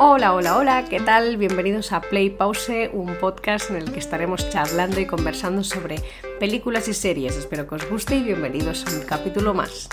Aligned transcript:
Hola, 0.00 0.32
hola, 0.32 0.56
hola, 0.56 0.84
¿qué 0.84 1.00
tal? 1.00 1.36
Bienvenidos 1.38 1.90
a 1.90 2.00
Play 2.00 2.30
Pause, 2.30 2.88
un 2.92 3.16
podcast 3.16 3.70
en 3.70 3.78
el 3.78 3.90
que 3.90 3.98
estaremos 3.98 4.48
charlando 4.48 5.00
y 5.00 5.06
conversando 5.06 5.64
sobre 5.64 5.96
películas 6.38 6.86
y 6.86 6.94
series. 6.94 7.36
Espero 7.36 7.66
que 7.66 7.74
os 7.74 7.90
guste 7.90 8.14
y 8.14 8.22
bienvenidos 8.22 8.86
a 8.86 8.96
un 8.96 9.04
capítulo 9.04 9.54
más. 9.54 9.88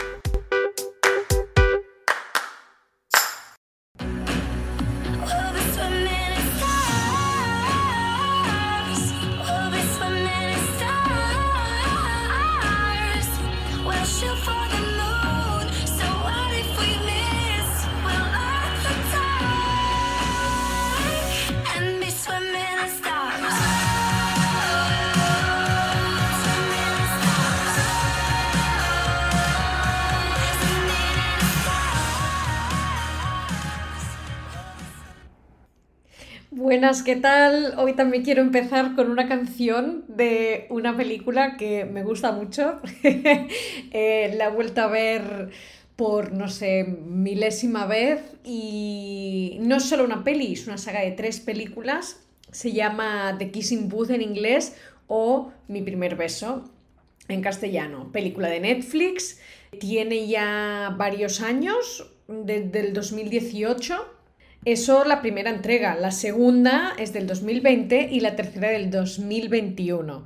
Buenas, 36.76 37.04
¿qué 37.04 37.16
tal? 37.16 37.74
Hoy 37.78 37.94
también 37.94 38.26
quiero 38.26 38.42
empezar 38.42 38.96
con 38.96 39.10
una 39.10 39.30
canción 39.30 40.04
de 40.10 40.68
una 40.70 40.98
película 40.98 41.56
que 41.56 41.86
me 41.86 42.04
gusta 42.04 42.34
mucho. 42.34 42.82
Eh, 43.92 44.34
la 44.36 44.48
he 44.48 44.50
vuelto 44.50 44.82
a 44.82 44.88
ver 44.88 45.52
por, 45.96 46.34
no 46.34 46.50
sé, 46.50 46.84
milésima 46.84 47.86
vez 47.86 48.20
y 48.44 49.58
no 49.62 49.78
es 49.78 49.84
solo 49.86 50.04
una 50.04 50.26
peli, 50.26 50.52
es 50.52 50.68
una 50.68 50.78
saga 50.78 51.00
de 51.00 51.12
tres 51.12 51.40
películas. 51.40 52.20
Se 52.52 52.74
llama 52.74 53.38
The 53.40 53.52
Kissing 53.52 53.88
Booth 53.88 54.10
en 54.10 54.22
inglés 54.22 54.76
o 55.08 55.54
Mi 55.70 55.82
primer 55.82 56.18
beso 56.18 56.70
en 57.30 57.42
castellano. 57.42 58.12
Película 58.12 58.50
de 58.50 58.60
Netflix, 58.60 59.40
tiene 59.80 60.28
ya 60.28 60.94
varios 60.98 61.40
años, 61.40 62.12
desde 62.28 62.82
el 62.82 62.92
2018 62.92 64.15
eso 64.66 65.06
la 65.06 65.22
primera 65.22 65.50
entrega. 65.50 65.96
La 65.96 66.12
segunda 66.12 66.94
es 66.98 67.14
del 67.14 67.28
2020 67.28 68.10
y 68.12 68.20
la 68.20 68.36
tercera 68.36 68.70
del 68.70 68.92
2021. 68.92 70.26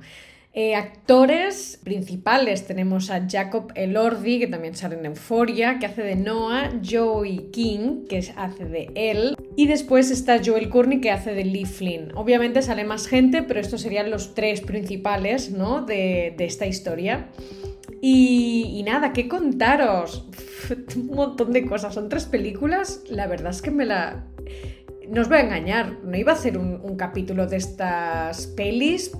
Eh, 0.52 0.74
actores 0.74 1.78
principales 1.84 2.66
tenemos 2.66 3.10
a 3.10 3.28
Jacob 3.28 3.70
Elordi, 3.76 4.40
que 4.40 4.48
también 4.48 4.74
sale 4.74 4.96
en 4.98 5.06
Euforia, 5.06 5.78
que 5.78 5.86
hace 5.86 6.02
de 6.02 6.16
Noah, 6.16 6.72
Joey 6.84 7.50
King, 7.52 8.06
que 8.08 8.18
hace 8.36 8.64
de 8.64 8.90
él, 8.96 9.36
y 9.54 9.68
después 9.68 10.10
está 10.10 10.40
Joel 10.44 10.68
Courtney, 10.68 11.00
que 11.00 11.12
hace 11.12 11.34
de 11.34 11.44
Lee 11.44 11.66
Flynn. 11.66 12.10
Obviamente 12.16 12.62
sale 12.62 12.82
más 12.82 13.06
gente, 13.06 13.44
pero 13.44 13.60
estos 13.60 13.82
serían 13.82 14.10
los 14.10 14.34
tres 14.34 14.60
principales 14.60 15.52
¿no? 15.52 15.82
de, 15.82 16.34
esta 16.40 16.66
historia. 16.66 17.28
Y, 18.00 18.72
y, 18.74 18.82
nada, 18.82 19.12
¿qué 19.12 19.28
contaros? 19.28 20.26
Un 20.96 21.14
montón 21.14 21.52
de 21.52 21.66
cosas. 21.66 21.94
Son 21.94 22.08
tres 22.08 22.24
películas. 22.24 23.02
La 23.08 23.26
verdad 23.26 23.50
es 23.50 23.60
que 23.62 23.70
me 23.70 23.84
la, 23.84 24.24
no 25.10 25.22
os 25.22 25.28
voy 25.28 25.38
a 25.38 25.40
engañar, 25.40 25.98
no 26.04 26.16
iba 26.16 26.32
a 26.32 26.34
hacer 26.36 26.56
un, 26.56 26.96
capítulo 26.96 27.46
de 27.46 27.56
estas 27.56 28.46
pelis, 28.48 29.12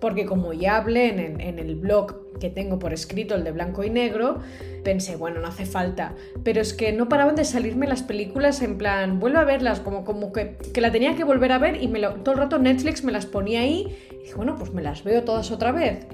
porque 0.00 0.26
como 0.26 0.52
ya 0.52 0.76
hablé 0.76 1.08
en, 1.08 1.58
el 1.58 1.76
blog 1.76 2.38
que 2.38 2.50
tengo 2.50 2.78
por 2.78 2.92
escrito, 2.92 3.34
el 3.34 3.44
de 3.44 3.52
blanco 3.52 3.84
y 3.84 3.90
negro, 3.90 4.40
pensé, 4.82 5.16
bueno, 5.16 5.40
no 5.40 5.46
hace 5.46 5.64
falta. 5.64 6.14
Pero 6.42 6.60
es 6.60 6.74
que 6.74 6.92
no 6.92 7.08
paraban 7.08 7.36
de 7.36 7.44
salirme 7.44 7.86
las 7.86 8.02
películas 8.02 8.60
en 8.62 8.76
plan, 8.76 9.20
vuelvo 9.20 9.38
a 9.38 9.44
verlas, 9.44 9.80
como, 9.80 10.04
como 10.04 10.32
que, 10.32 10.56
que 10.74 10.80
la 10.80 10.90
tenía 10.90 11.14
que 11.16 11.24
volver 11.24 11.52
a 11.52 11.58
ver 11.58 11.82
y 11.82 11.88
me 11.88 11.98
lo, 11.98 12.14
todo 12.16 12.34
el 12.34 12.40
rato 12.40 12.58
Netflix 12.58 13.04
me 13.04 13.12
las 13.12 13.26
ponía 13.26 13.60
ahí. 13.60 13.96
Y 14.10 14.24
dije, 14.24 14.34
bueno, 14.34 14.56
pues 14.56 14.72
me 14.72 14.82
las 14.82 15.04
veo 15.04 15.22
todas 15.22 15.50
otra 15.50 15.72
vez. 15.72 16.06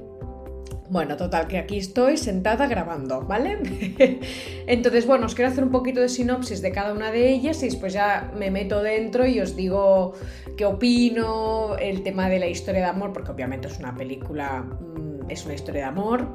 Bueno, 0.91 1.19
total, 1.19 1.49
que 1.49 1.59
aquí 1.59 1.77
estoy 1.77 2.17
sentada 2.17 2.67
grabando, 2.67 3.21
¿vale? 3.21 3.59
Entonces, 4.67 5.07
bueno, 5.07 5.27
os 5.27 5.35
quiero 5.35 5.51
hacer 5.51 5.63
un 5.63 5.71
poquito 5.71 6.01
de 6.01 6.09
sinopsis 6.09 6.63
de 6.63 6.73
cada 6.73 6.95
una 6.95 7.11
de 7.11 7.29
ellas 7.29 7.63
y 7.63 7.67
después 7.67 7.93
ya 7.93 8.33
me 8.35 8.51
meto 8.51 8.83
dentro 8.83 9.27
y 9.27 9.39
os 9.41 9.55
digo 9.55 10.15
qué 10.57 10.65
opino, 10.65 11.77
el 11.77 12.03
tema 12.03 12.31
de 12.31 12.39
la 12.39 12.47
historia 12.47 12.81
de 12.81 12.87
amor, 12.87 13.13
porque 13.13 13.31
obviamente 13.33 13.69
es 13.69 13.79
una 13.79 13.95
película, 13.95 14.63
mm, 14.63 15.08
es 15.29 15.45
una 15.45 15.55
historia 15.55 15.83
de 15.83 15.89
amor, 15.89 16.29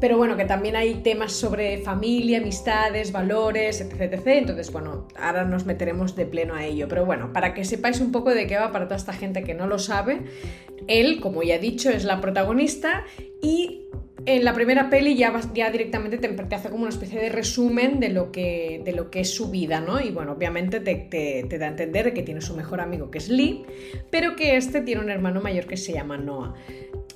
pero 0.00 0.16
bueno, 0.16 0.36
que 0.36 0.44
también 0.44 0.76
hay 0.76 0.94
temas 1.02 1.32
sobre 1.32 1.78
familia, 1.78 2.38
amistades, 2.38 3.12
valores, 3.12 3.80
etc, 3.80 4.12
etc. 4.12 4.26
Entonces, 4.26 4.72
bueno, 4.72 5.06
ahora 5.16 5.44
nos 5.44 5.66
meteremos 5.66 6.16
de 6.16 6.26
pleno 6.26 6.54
a 6.54 6.64
ello. 6.64 6.88
Pero 6.88 7.04
bueno, 7.04 7.32
para 7.32 7.52
que 7.52 7.64
sepáis 7.64 8.00
un 8.00 8.10
poco 8.10 8.30
de 8.30 8.46
qué 8.46 8.56
va 8.56 8.72
para 8.72 8.86
toda 8.86 8.96
esta 8.96 9.12
gente 9.12 9.44
que 9.44 9.54
no 9.54 9.66
lo 9.66 9.78
sabe, 9.78 10.22
él, 10.86 11.20
como 11.20 11.42
ya 11.42 11.56
he 11.56 11.58
dicho, 11.58 11.90
es 11.90 12.04
la 12.04 12.20
protagonista 12.20 13.04
y 13.42 13.86
en 14.26 14.44
la 14.44 14.54
primera 14.54 14.90
peli 14.90 15.16
ya, 15.16 15.38
ya 15.54 15.70
directamente 15.70 16.18
te, 16.18 16.54
hace 16.54 16.68
como 16.68 16.82
una 16.82 16.90
especie 16.90 17.20
de 17.20 17.28
resumen 17.30 18.00
de 18.00 18.10
lo 18.10 18.32
que, 18.32 18.82
de 18.84 18.92
lo 18.92 19.10
que 19.10 19.20
es 19.20 19.34
su 19.34 19.50
vida, 19.50 19.80
¿no? 19.80 20.00
Y 20.00 20.10
bueno, 20.10 20.32
obviamente 20.32 20.80
te, 20.80 21.58
da 21.58 21.66
a 21.66 21.68
entender 21.68 22.12
que 22.12 22.22
tiene 22.22 22.40
su 22.40 22.54
mejor 22.54 22.80
amigo 22.80 23.10
que 23.10 23.18
es 23.18 23.28
Lee, 23.28 23.64
pero 24.10 24.36
que 24.36 24.56
este 24.56 24.82
tiene 24.82 25.00
un 25.00 25.10
hermano 25.10 25.40
mayor 25.40 25.66
que 25.66 25.76
se 25.76 25.92
llama 25.92 26.18
Noah. 26.18 26.54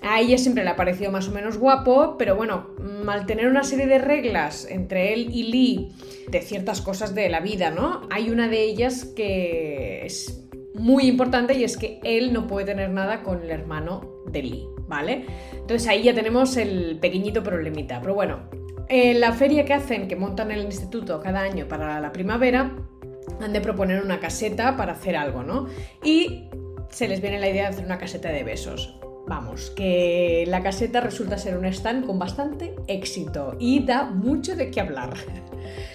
A 0.04 0.20
ella 0.20 0.38
siempre 0.38 0.65
le 0.65 0.70
ha 0.70 0.76
parecido 0.76 1.10
más 1.10 1.28
o 1.28 1.32
menos 1.32 1.59
guapo, 1.59 2.16
pero 2.19 2.37
bueno, 2.37 2.69
al 3.06 3.26
tener 3.26 3.47
una 3.47 3.65
serie 3.65 3.87
de 3.87 3.98
reglas 3.98 4.66
entre 4.70 5.15
él 5.15 5.31
y 5.32 5.44
Lee 5.44 5.92
de 6.28 6.41
ciertas 6.41 6.81
cosas 6.81 7.15
de 7.15 7.28
la 7.28 7.41
vida, 7.41 7.70
¿no? 7.70 8.03
Hay 8.10 8.31
una 8.31 8.48
de 8.48 8.62
ellas 8.62 9.04
que 9.04 10.04
es 10.04 10.47
muy 10.75 11.06
importante 11.06 11.54
y 11.54 11.64
es 11.64 11.76
que 11.76 12.00
él 12.04 12.32
no 12.32 12.47
puede 12.47 12.66
tener 12.66 12.91
nada 12.91 13.22
con 13.22 13.43
el 13.43 13.50
hermano 13.50 14.22
de 14.26 14.43
Lee. 14.43 14.69
¿vale? 14.88 15.26
Entonces 15.53 15.88
ahí 15.88 16.03
ya 16.03 16.14
tenemos 16.14 16.56
el 16.56 16.98
pequeñito 17.00 17.43
problemita. 17.43 18.00
Pero 18.00 18.14
bueno, 18.14 18.41
en 18.88 19.20
la 19.20 19.32
feria 19.32 19.64
que 19.64 19.75
hacen, 19.75 20.09
que 20.09 20.16
montan 20.16 20.50
el 20.50 20.62
instituto 20.62 21.20
cada 21.20 21.41
año 21.41 21.66
para 21.69 22.00
la 22.00 22.12
primavera, 22.12 22.76
han 23.41 23.53
de 23.53 23.60
proponer 23.60 24.03
una 24.03 24.20
caseta 24.20 24.76
para 24.76 24.93
hacer 24.93 25.16
algo, 25.16 25.43
¿no? 25.43 25.66
Y 26.03 26.48
se 26.91 27.09
les 27.09 27.20
viene 27.20 27.41
la 27.41 27.48
idea 27.48 27.64
de 27.64 27.69
hacer 27.70 27.84
una 27.84 27.98
caseta 27.98 28.28
de 28.31 28.44
besos. 28.44 28.98
Vamos, 29.26 29.70
que 29.70 30.44
la 30.48 30.62
caseta 30.62 31.00
resulta 31.00 31.38
ser 31.38 31.56
un 31.56 31.64
stand 31.64 32.04
con 32.04 32.18
bastante 32.18 32.74
éxito 32.88 33.56
y 33.58 33.84
da 33.84 34.04
mucho 34.04 34.54
de 34.54 34.70
qué 34.70 34.80
hablar. 34.80 35.14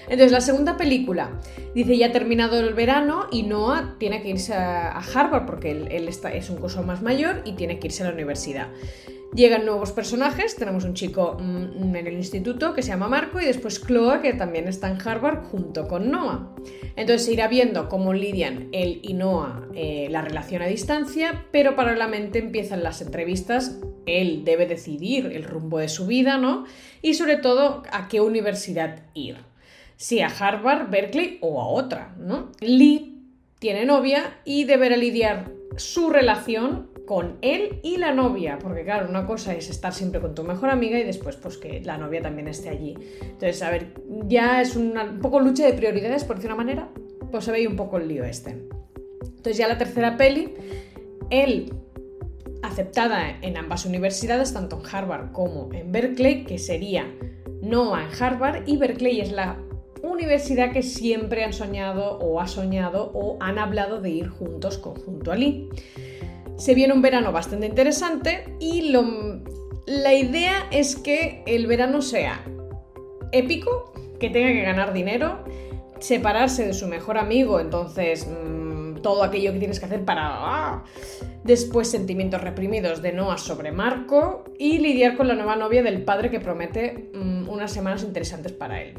Entonces, 0.03 0.31
la 0.31 0.41
segunda 0.41 0.77
película 0.77 1.39
dice 1.75 1.95
ya 1.95 2.07
ha 2.07 2.11
terminado 2.11 2.59
el 2.59 2.73
verano 2.73 3.27
y 3.31 3.43
Noah 3.43 3.95
tiene 3.99 4.23
que 4.23 4.29
irse 4.29 4.55
a 4.55 4.97
Harvard 4.97 5.45
porque 5.45 5.71
él, 5.71 6.07
es 6.07 6.49
un 6.49 6.57
curso 6.57 6.81
más 6.81 7.03
mayor 7.03 7.43
y 7.45 7.53
tiene 7.53 7.77
que 7.77 7.87
irse 7.87 8.01
a 8.01 8.07
la 8.07 8.13
universidad. 8.13 8.69
Llegan 9.33 9.63
nuevos 9.63 9.91
personajes, 9.91 10.55
tenemos 10.55 10.85
un 10.85 10.95
chico 10.95 11.37
mm, 11.39 11.95
en 11.95 12.07
el 12.07 12.13
instituto 12.13 12.73
que 12.73 12.81
se 12.81 12.89
llama 12.89 13.07
Marco 13.07 13.39
y 13.39 13.45
después 13.45 13.79
Chloe 13.85 14.21
que 14.21 14.33
también 14.33 14.67
está 14.67 14.89
en 14.89 14.97
Harvard 14.99 15.43
junto 15.43 15.87
con 15.87 16.09
Noah. 16.09 16.55
Entonces 16.95 17.25
se 17.25 17.33
irá 17.33 17.47
viendo 17.47 17.89
cómo 17.89 18.13
lidian 18.13 18.69
él 18.71 18.99
y 19.03 19.13
Noah 19.13 19.67
eh, 19.75 20.07
la 20.09 20.23
relación 20.23 20.63
a 20.63 20.65
distancia, 20.65 21.45
pero 21.51 21.75
paralelamente 21.75 22.39
empiezan 22.39 22.81
las 22.81 23.01
entrevistas, 23.01 23.79
él 24.07 24.43
debe 24.45 24.65
decidir 24.65 25.27
el 25.27 25.43
rumbo 25.43 25.77
de 25.77 25.89
su 25.89 26.07
vida, 26.07 26.39
¿no? 26.39 26.65
Y 27.03 27.13
sobre 27.13 27.37
todo 27.37 27.83
a 27.91 28.07
qué 28.07 28.21
universidad 28.21 29.03
ir. 29.13 29.37
Si 29.95 30.21
a 30.21 30.27
Harvard, 30.27 30.89
Berkeley 30.89 31.37
o 31.41 31.61
a 31.61 31.67
otra, 31.67 32.15
¿no? 32.17 32.51
Lee 32.61 33.19
tiene 33.59 33.85
novia 33.85 34.39
y 34.45 34.63
deberá 34.63 34.97
lidiar 34.97 35.51
su 35.77 36.09
relación 36.09 36.89
con 37.05 37.37
él 37.41 37.79
y 37.81 37.97
la 37.97 38.13
novia, 38.13 38.59
porque 38.61 38.83
claro, 38.83 39.09
una 39.09 39.25
cosa 39.25 39.55
es 39.55 39.69
estar 39.69 39.93
siempre 39.93 40.21
con 40.21 40.35
tu 40.35 40.43
mejor 40.43 40.69
amiga 40.69 40.99
y 40.99 41.03
después 41.03 41.35
pues 41.37 41.57
que 41.57 41.81
la 41.81 41.97
novia 41.97 42.21
también 42.21 42.47
esté 42.47 42.69
allí. 42.69 42.95
Entonces, 43.21 43.61
a 43.63 43.71
ver, 43.71 43.93
ya 44.27 44.61
es 44.61 44.75
un 44.75 45.19
poco 45.21 45.39
lucha 45.39 45.65
de 45.65 45.73
prioridades, 45.73 46.23
por 46.23 46.35
decir 46.35 46.51
una 46.51 46.57
manera, 46.57 46.89
pues 47.31 47.45
se 47.45 47.51
ve 47.51 47.67
un 47.67 47.75
poco 47.75 47.97
el 47.97 48.07
lío 48.07 48.23
este. 48.23 48.51
Entonces 49.21 49.57
ya 49.57 49.67
la 49.67 49.77
tercera 49.77 50.17
peli, 50.17 50.53
él 51.29 51.73
aceptada 52.61 53.39
en 53.41 53.57
ambas 53.57 53.85
universidades, 53.85 54.53
tanto 54.53 54.79
en 54.79 54.95
Harvard 54.95 55.31
como 55.31 55.69
en 55.73 55.91
Berkeley, 55.91 56.43
que 56.43 56.57
sería 56.57 57.11
Noah 57.61 58.03
en 58.03 58.23
Harvard 58.23 58.67
y 58.67 58.77
Berkeley 58.77 59.21
es 59.21 59.31
la 59.31 59.57
universidad 60.01 60.71
que 60.71 60.83
siempre 60.83 61.43
han 61.43 61.53
soñado 61.53 62.17
o 62.19 62.39
ha 62.39 62.47
soñado 62.47 63.11
o 63.13 63.37
han 63.39 63.59
hablado 63.59 64.01
de 64.01 64.09
ir 64.09 64.29
juntos 64.29 64.77
conjunto 64.77 65.31
a 65.31 65.35
Lee. 65.35 65.69
Se 66.57 66.75
viene 66.75 66.93
un 66.93 67.01
verano 67.01 67.31
bastante 67.31 67.65
interesante 67.65 68.55
y 68.59 68.91
la 69.85 70.13
idea 70.13 70.67
es 70.71 70.95
que 70.95 71.43
el 71.45 71.67
verano 71.67 72.01
sea 72.01 72.43
épico, 73.31 73.93
que 74.19 74.29
tenga 74.29 74.49
que 74.49 74.61
ganar 74.61 74.93
dinero, 74.93 75.43
separarse 75.99 76.65
de 76.65 76.73
su 76.73 76.87
mejor 76.87 77.17
amigo, 77.17 77.59
entonces 77.59 78.27
mm, 78.27 78.95
todo 79.01 79.23
aquello 79.23 79.53
que 79.53 79.59
tienes 79.59 79.79
que 79.79 79.85
hacer 79.85 80.05
para... 80.05 80.21
¡ah! 80.23 80.83
Después 81.43 81.89
sentimientos 81.89 82.41
reprimidos 82.41 83.01
de 83.01 83.13
Noah 83.13 83.37
sobre 83.37 83.71
Marco 83.71 84.43
y 84.57 84.79
lidiar 84.79 85.15
con 85.15 85.27
la 85.29 85.35
nueva 85.35 85.55
novia 85.55 85.81
del 85.81 86.03
padre 86.03 86.29
que 86.29 86.39
promete 86.39 87.09
mm, 87.13 87.47
unas 87.47 87.71
semanas 87.71 88.03
interesantes 88.03 88.51
para 88.51 88.81
él. 88.81 88.95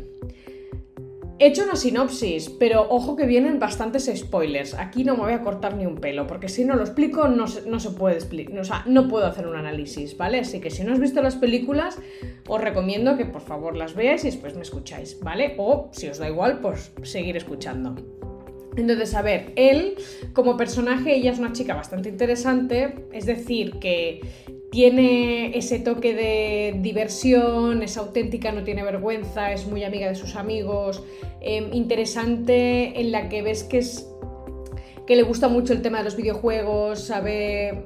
He 1.42 1.46
hecho 1.46 1.64
una 1.64 1.74
sinopsis, 1.74 2.50
pero 2.50 2.86
ojo 2.90 3.16
que 3.16 3.24
vienen 3.24 3.58
bastantes 3.58 4.12
spoilers. 4.14 4.74
Aquí 4.74 5.04
no 5.04 5.14
me 5.16 5.22
voy 5.22 5.32
a 5.32 5.40
cortar 5.40 5.74
ni 5.74 5.86
un 5.86 5.94
pelo, 5.94 6.26
porque 6.26 6.50
si 6.50 6.66
no 6.66 6.76
lo 6.76 6.82
explico 6.82 7.28
no 7.28 7.46
se, 7.46 7.66
no 7.66 7.80
se 7.80 7.92
puede 7.92 8.16
explicar, 8.16 8.58
o 8.58 8.64
sea, 8.64 8.84
no 8.86 9.08
puedo 9.08 9.24
hacer 9.24 9.46
un 9.46 9.56
análisis, 9.56 10.18
¿vale? 10.18 10.40
Así 10.40 10.60
que 10.60 10.68
si 10.68 10.84
no 10.84 10.92
has 10.92 11.00
visto 11.00 11.22
las 11.22 11.36
películas, 11.36 11.98
os 12.46 12.60
recomiendo 12.60 13.16
que 13.16 13.24
por 13.24 13.40
favor 13.40 13.74
las 13.74 13.94
veáis 13.94 14.22
y 14.24 14.26
después 14.26 14.54
me 14.54 14.60
escucháis, 14.60 15.18
¿vale? 15.20 15.54
O 15.56 15.88
si 15.92 16.08
os 16.08 16.18
da 16.18 16.28
igual, 16.28 16.60
pues 16.60 16.92
seguir 17.04 17.38
escuchando. 17.38 17.96
Entonces, 18.76 19.14
a 19.14 19.22
ver, 19.22 19.54
él 19.56 19.94
como 20.34 20.58
personaje, 20.58 21.16
ella 21.16 21.32
es 21.32 21.38
una 21.38 21.54
chica 21.54 21.74
bastante 21.74 22.10
interesante, 22.10 23.06
es 23.12 23.24
decir, 23.24 23.78
que 23.78 24.20
tiene 24.70 25.56
ese 25.56 25.78
toque 25.80 26.14
de 26.14 26.78
diversión, 26.80 27.82
es 27.82 27.96
auténtica, 27.96 28.52
no 28.52 28.62
tiene 28.62 28.82
vergüenza, 28.82 29.52
es 29.52 29.66
muy 29.66 29.84
amiga 29.84 30.08
de 30.08 30.14
sus 30.14 30.36
amigos, 30.36 31.02
em, 31.40 31.72
interesante 31.72 33.00
en 33.00 33.12
la 33.12 33.28
que 33.28 33.42
ves 33.42 33.64
que 33.64 33.78
es 33.78 34.06
que 35.06 35.16
le 35.16 35.22
gusta 35.22 35.48
mucho 35.48 35.72
el 35.72 35.82
tema 35.82 35.98
de 35.98 36.04
los 36.04 36.16
videojuegos, 36.16 37.00
sabe 37.00 37.84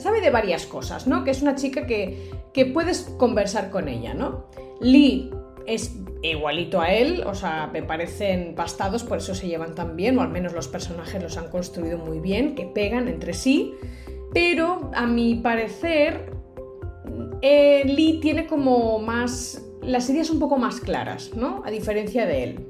sabe 0.00 0.20
de 0.20 0.30
varias 0.30 0.66
cosas, 0.66 1.06
¿no? 1.06 1.24
Que 1.24 1.30
es 1.30 1.42
una 1.42 1.54
chica 1.54 1.86
que, 1.86 2.30
que 2.52 2.66
puedes 2.66 3.02
conversar 3.18 3.70
con 3.70 3.88
ella, 3.88 4.14
¿no? 4.14 4.46
Lee 4.80 5.30
es 5.66 5.94
igualito 6.22 6.80
a 6.80 6.92
él, 6.92 7.22
o 7.26 7.34
sea, 7.34 7.68
me 7.72 7.82
parecen 7.82 8.54
pastados, 8.54 9.04
por 9.04 9.18
eso 9.18 9.34
se 9.34 9.46
llevan 9.46 9.74
tan 9.74 9.96
bien, 9.96 10.18
o 10.18 10.22
al 10.22 10.30
menos 10.30 10.52
los 10.52 10.68
personajes 10.68 11.22
los 11.22 11.36
han 11.36 11.48
construido 11.48 11.98
muy 11.98 12.18
bien, 12.18 12.54
que 12.54 12.66
pegan 12.66 13.08
entre 13.08 13.34
sí. 13.34 13.74
Pero 14.32 14.90
a 14.94 15.06
mi 15.06 15.36
parecer, 15.36 16.32
eh, 17.42 17.82
Lee 17.84 18.18
tiene 18.20 18.46
como 18.46 18.98
más. 18.98 19.62
las 19.82 20.08
ideas 20.10 20.30
un 20.30 20.38
poco 20.38 20.58
más 20.58 20.80
claras, 20.80 21.32
¿no? 21.34 21.62
A 21.64 21.70
diferencia 21.70 22.26
de 22.26 22.44
él. 22.44 22.66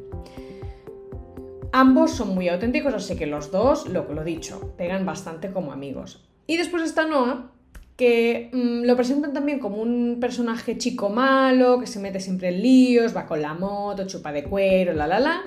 Ambos 1.72 2.12
son 2.12 2.34
muy 2.34 2.48
auténticos, 2.48 2.94
así 2.94 3.16
que 3.16 3.26
los 3.26 3.50
dos, 3.52 3.88
lo 3.88 4.06
que 4.06 4.14
lo 4.14 4.24
dicho, 4.24 4.74
pegan 4.76 5.06
bastante 5.06 5.52
como 5.52 5.72
amigos. 5.72 6.24
Y 6.46 6.56
después 6.56 6.82
está 6.82 7.06
Noah, 7.06 7.52
que 7.96 8.50
mm, 8.52 8.86
lo 8.86 8.96
presentan 8.96 9.32
también 9.32 9.60
como 9.60 9.76
un 9.76 10.18
personaje 10.20 10.78
chico 10.78 11.10
malo, 11.10 11.78
que 11.78 11.86
se 11.86 12.00
mete 12.00 12.18
siempre 12.18 12.48
en 12.48 12.62
líos, 12.62 13.14
va 13.14 13.26
con 13.26 13.42
la 13.42 13.54
moto, 13.54 14.06
chupa 14.06 14.32
de 14.32 14.42
cuero, 14.42 14.94
la 14.94 15.06
la 15.06 15.20
la. 15.20 15.42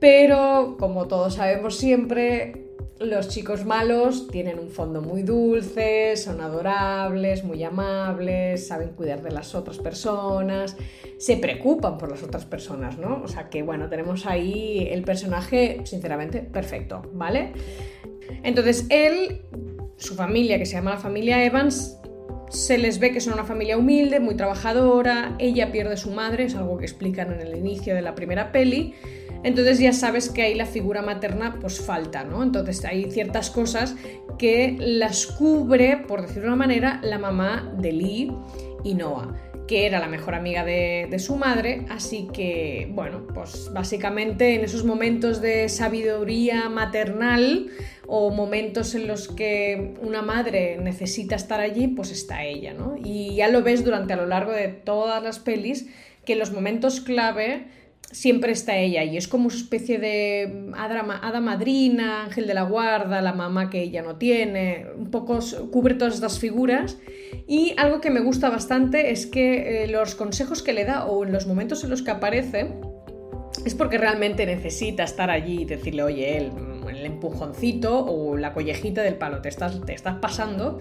Pero, 0.00 0.76
como 0.78 1.06
todos 1.06 1.34
sabemos 1.34 1.76
siempre, 1.76 2.73
los 3.00 3.28
chicos 3.28 3.64
malos 3.64 4.28
tienen 4.28 4.58
un 4.58 4.70
fondo 4.70 5.00
muy 5.00 5.22
dulce, 5.22 6.16
son 6.16 6.40
adorables, 6.40 7.44
muy 7.44 7.62
amables, 7.62 8.66
saben 8.66 8.90
cuidar 8.90 9.22
de 9.22 9.30
las 9.30 9.54
otras 9.54 9.78
personas, 9.78 10.76
se 11.18 11.36
preocupan 11.36 11.98
por 11.98 12.10
las 12.10 12.22
otras 12.22 12.44
personas, 12.44 12.98
¿no? 12.98 13.22
O 13.22 13.28
sea 13.28 13.50
que 13.50 13.62
bueno, 13.62 13.88
tenemos 13.88 14.26
ahí 14.26 14.88
el 14.90 15.02
personaje, 15.02 15.80
sinceramente, 15.84 16.40
perfecto, 16.40 17.02
¿vale? 17.12 17.52
Entonces 18.42 18.86
él, 18.90 19.42
su 19.96 20.14
familia, 20.14 20.58
que 20.58 20.66
se 20.66 20.74
llama 20.74 20.92
la 20.92 20.98
familia 20.98 21.44
Evans, 21.44 21.98
se 22.48 22.78
les 22.78 22.98
ve 23.00 23.10
que 23.10 23.20
son 23.20 23.34
una 23.34 23.44
familia 23.44 23.76
humilde, 23.76 24.20
muy 24.20 24.36
trabajadora, 24.36 25.34
ella 25.38 25.72
pierde 25.72 25.96
su 25.96 26.10
madre, 26.10 26.44
es 26.44 26.54
algo 26.54 26.78
que 26.78 26.84
explican 26.84 27.32
en 27.32 27.40
el 27.40 27.56
inicio 27.56 27.94
de 27.94 28.02
la 28.02 28.14
primera 28.14 28.52
peli, 28.52 28.94
entonces 29.44 29.78
ya 29.78 29.92
sabes 29.92 30.30
que 30.30 30.42
ahí 30.42 30.54
la 30.54 30.66
figura 30.66 31.02
materna 31.02 31.58
pues 31.60 31.80
falta, 31.80 32.24
¿no? 32.24 32.42
Entonces 32.42 32.84
hay 32.84 33.10
ciertas 33.10 33.50
cosas 33.50 33.94
que 34.38 34.76
las 34.80 35.26
cubre, 35.26 35.98
por 36.08 36.22
decirlo 36.22 36.42
de 36.42 36.48
una 36.48 36.56
manera, 36.56 37.00
la 37.02 37.18
mamá 37.18 37.72
de 37.78 37.92
Lee 37.92 38.32
y 38.82 38.94
Noah 38.94 39.34
que 39.66 39.86
era 39.86 39.98
la 39.98 40.08
mejor 40.08 40.34
amiga 40.34 40.62
de, 40.62 41.06
de, 41.10 41.18
su 41.18 41.36
madre, 41.36 41.86
así 41.88 42.28
que, 42.32 42.86
bueno, 42.92 43.26
pues 43.32 43.70
básicamente 43.72 44.54
en 44.56 44.62
esos 44.62 44.84
momentos 44.84 45.40
de 45.40 45.70
sabiduría 45.70 46.68
maternal 46.68 47.68
o 48.06 48.30
momentos 48.30 48.94
en 48.94 49.06
los 49.06 49.28
que 49.28 49.94
una 50.02 50.22
madre 50.22 50.76
necesita 50.78 51.36
estar 51.36 51.60
allí, 51.60 51.88
pues 51.88 52.10
está 52.10 52.44
ella, 52.44 52.74
¿no? 52.74 52.96
Y 53.02 53.36
ya 53.36 53.48
lo 53.48 53.62
ves 53.62 53.84
durante 53.84 54.12
a 54.12 54.16
lo 54.16 54.26
largo 54.26 54.52
de 54.52 54.68
todas 54.68 55.22
las 55.22 55.38
pelis, 55.38 55.88
que 56.26 56.34
en 56.34 56.40
los 56.40 56.52
momentos 56.52 57.00
clave 57.00 57.66
siempre 58.10 58.52
está 58.52 58.76
ella 58.76 59.04
y 59.04 59.16
es 59.16 59.28
como 59.28 59.46
una 59.46 59.54
especie 59.54 59.98
de 59.98 60.70
hada, 60.76 61.40
madrina, 61.40 62.24
ángel 62.24 62.46
de 62.46 62.54
la 62.54 62.62
guarda, 62.62 63.20
la 63.20 63.32
mamá 63.32 63.70
que 63.70 63.82
ella 63.82 64.02
no 64.02 64.16
tiene, 64.16 64.86
un 64.96 65.10
poco 65.10 65.38
cubre 65.70 65.94
todas 65.94 66.14
estas 66.14 66.38
figuras 66.38 66.98
y 67.46 67.74
algo 67.76 68.00
que 68.00 68.10
me 68.10 68.20
gusta 68.20 68.50
bastante 68.50 69.10
es 69.10 69.26
que 69.26 69.84
eh, 69.84 69.88
los 69.88 70.14
consejos 70.14 70.62
que 70.62 70.72
le 70.72 70.84
da 70.84 71.06
o 71.06 71.24
en 71.24 71.32
los 71.32 71.46
momentos 71.46 71.82
en 71.84 71.90
los 71.90 72.02
que 72.02 72.10
aparece 72.10 72.72
es 73.64 73.74
porque 73.74 73.98
realmente 73.98 74.46
necesita 74.46 75.04
estar 75.04 75.30
allí 75.30 75.62
y 75.62 75.64
decirle, 75.64 76.02
oye, 76.02 76.36
el, 76.36 76.50
el 76.88 77.06
empujoncito 77.06 78.04
o 78.04 78.36
la 78.36 78.52
collejita 78.52 79.02
del 79.02 79.16
palo, 79.16 79.40
te 79.40 79.48
estás, 79.48 79.80
te 79.84 79.94
estás 79.94 80.16
pasando 80.20 80.80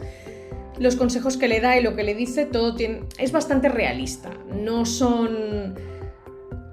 los 0.79 0.95
consejos 0.95 1.37
que 1.37 1.47
le 1.47 1.61
da 1.61 1.77
y 1.77 1.83
lo 1.83 1.95
que 1.95 2.03
le 2.03 2.15
dice, 2.15 2.45
todo 2.45 2.75
tiene, 2.75 3.01
es 3.17 3.31
bastante 3.31 3.69
realista. 3.69 4.31
No 4.53 4.85
son 4.85 5.75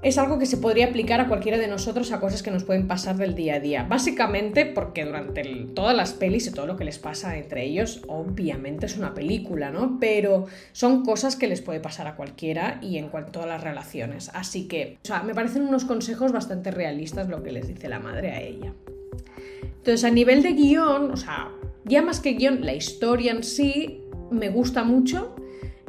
es 0.03 0.17
algo 0.17 0.39
que 0.39 0.47
se 0.47 0.57
podría 0.57 0.87
aplicar 0.87 1.21
a 1.21 1.29
cualquiera 1.29 1.59
de 1.59 1.69
nosotros 1.69 2.11
a 2.13 2.21
cosas 2.21 2.43
que 2.43 2.51
nos 2.51 2.65
pueden 2.65 2.87
pasar 2.87 3.17
del 3.17 3.35
día 3.35 3.57
a 3.57 3.61
día. 3.61 3.83
Básicamente 3.85 4.65
porque 4.65 5.05
durante 5.05 5.45
todas 5.75 5.95
las 5.95 6.13
pelis 6.13 6.47
y 6.47 6.53
todo 6.53 6.67
lo 6.67 6.77
que 6.77 6.85
les 6.85 6.99
pasa 6.99 7.37
entre 7.37 7.65
ellos, 7.65 8.03
obviamente 8.09 8.87
es 8.87 8.97
una 8.97 9.13
película, 9.13 9.71
¿no? 9.71 9.99
Pero 10.01 10.47
son 10.73 11.05
cosas 11.05 11.37
que 11.37 11.49
les 11.49 11.61
puede 11.61 11.81
pasar 11.81 12.07
a 12.07 12.17
cualquiera 12.17 12.79
y 12.81 12.97
en 12.97 13.09
cuanto 13.09 13.43
a 13.43 13.47
las 13.47 13.63
relaciones. 13.63 14.31
Así 14.33 14.69
que, 14.69 14.99
o 15.03 15.07
sea, 15.07 15.23
me 15.23 15.35
parecen 15.35 15.63
unos 15.63 15.85
consejos 15.85 16.33
bastante 16.33 16.71
realistas 16.71 17.29
lo 17.29 17.43
que 17.43 17.53
les 17.53 17.69
dice 17.69 17.89
la 17.89 18.01
madre 18.01 18.31
a 18.31 18.41
ella. 18.41 18.73
Entonces, 19.63 20.05
a 20.05 20.11
nivel 20.11 20.43
de 20.43 20.53
guion, 20.53 21.11
o 21.11 21.17
sea, 21.17 21.51
ya 21.85 22.01
más 22.01 22.21
que 22.21 22.33
guion, 22.35 22.65
la 22.65 22.73
historia 22.73 23.33
en 23.33 23.43
sí 23.43 24.03
me 24.31 24.49
gusta 24.49 24.85
mucho 24.85 25.35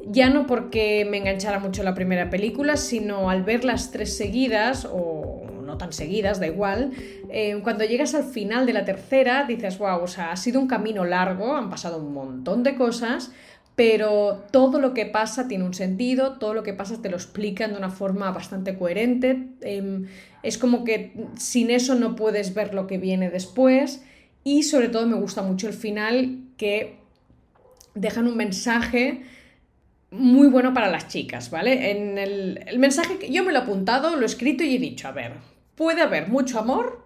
ya 0.08 0.30
no 0.30 0.48
porque 0.48 1.06
me 1.10 1.18
enganchara 1.18 1.60
mucho 1.60 1.84
la 1.84 1.94
primera 1.94 2.30
película, 2.30 2.78
sino 2.78 3.30
al 3.30 3.44
ver 3.44 3.64
las 3.64 3.92
tres 3.92 4.18
seguidas, 4.18 4.88
o 4.92 5.44
no 5.66 5.78
tan 5.78 5.94
seguidas, 5.94 6.40
da 6.40 6.48
igual, 6.48 6.92
eh, 7.30 7.60
cuando 7.64 7.86
llegas 7.86 8.14
al 8.14 8.26
final 8.26 8.66
de 8.66 8.74
la 8.74 8.86
tercera 8.86 9.46
dices, 9.48 9.78
wow, 9.78 10.02
o 10.02 10.08
sea, 10.08 10.32
ha 10.32 10.38
sido 10.38 10.60
un 10.60 10.68
camino 10.68 11.06
largo, 11.06 11.56
han 11.56 11.70
pasado 11.70 11.98
un 11.98 12.14
montón 12.14 12.64
de 12.64 12.76
cosas, 12.76 13.32
pero 13.76 14.44
todo 14.52 14.80
lo 14.80 14.94
que 14.94 15.06
pasa 15.06 15.48
tiene 15.48 15.64
un 15.64 15.74
sentido, 15.74 16.34
todo 16.34 16.54
lo 16.54 16.64
que 16.64 16.74
pasa 16.74 17.02
te 17.02 17.10
lo 17.10 17.16
explican 17.16 17.72
de 17.72 17.78
una 17.78 17.90
forma 17.90 18.32
bastante 18.32 18.78
coherente, 18.78 19.48
em, 19.62 20.08
es 20.44 20.58
como 20.58 20.84
que 20.84 21.14
sin 21.38 21.72
eso 21.72 21.96
no 21.96 22.16
puedes 22.16 22.54
ver 22.54 22.74
lo 22.74 22.86
que 22.88 22.98
viene 22.98 23.30
después 23.30 24.04
y 24.44 24.64
sobre 24.64 24.90
todo 24.90 25.08
me 25.08 25.16
gusta 25.16 25.42
mucho 25.42 25.68
el 25.68 25.74
final 25.74 26.40
que 26.58 26.98
dejan 27.96 28.28
un 28.28 28.38
mensaje 28.38 29.22
muy 30.12 30.48
bueno 30.48 30.74
para 30.74 30.90
las 30.90 31.08
chicas, 31.08 31.50
¿vale? 31.50 31.92
En 31.92 32.18
el, 32.18 32.64
el 32.68 32.80
mensaje 32.80 33.18
que 33.18 33.32
yo 33.32 33.44
me 33.44 33.52
lo 33.52 33.60
he 33.60 33.62
apuntado, 33.62 34.16
lo 34.16 34.24
he 34.24 34.26
escrito 34.26 34.64
y 34.64 34.76
he 34.76 34.80
dicho, 34.80 35.08
a 35.08 35.12
ver, 35.12 35.34
puede 35.76 36.02
haber 36.02 36.28
mucho 36.28 36.60
amor, 36.60 37.06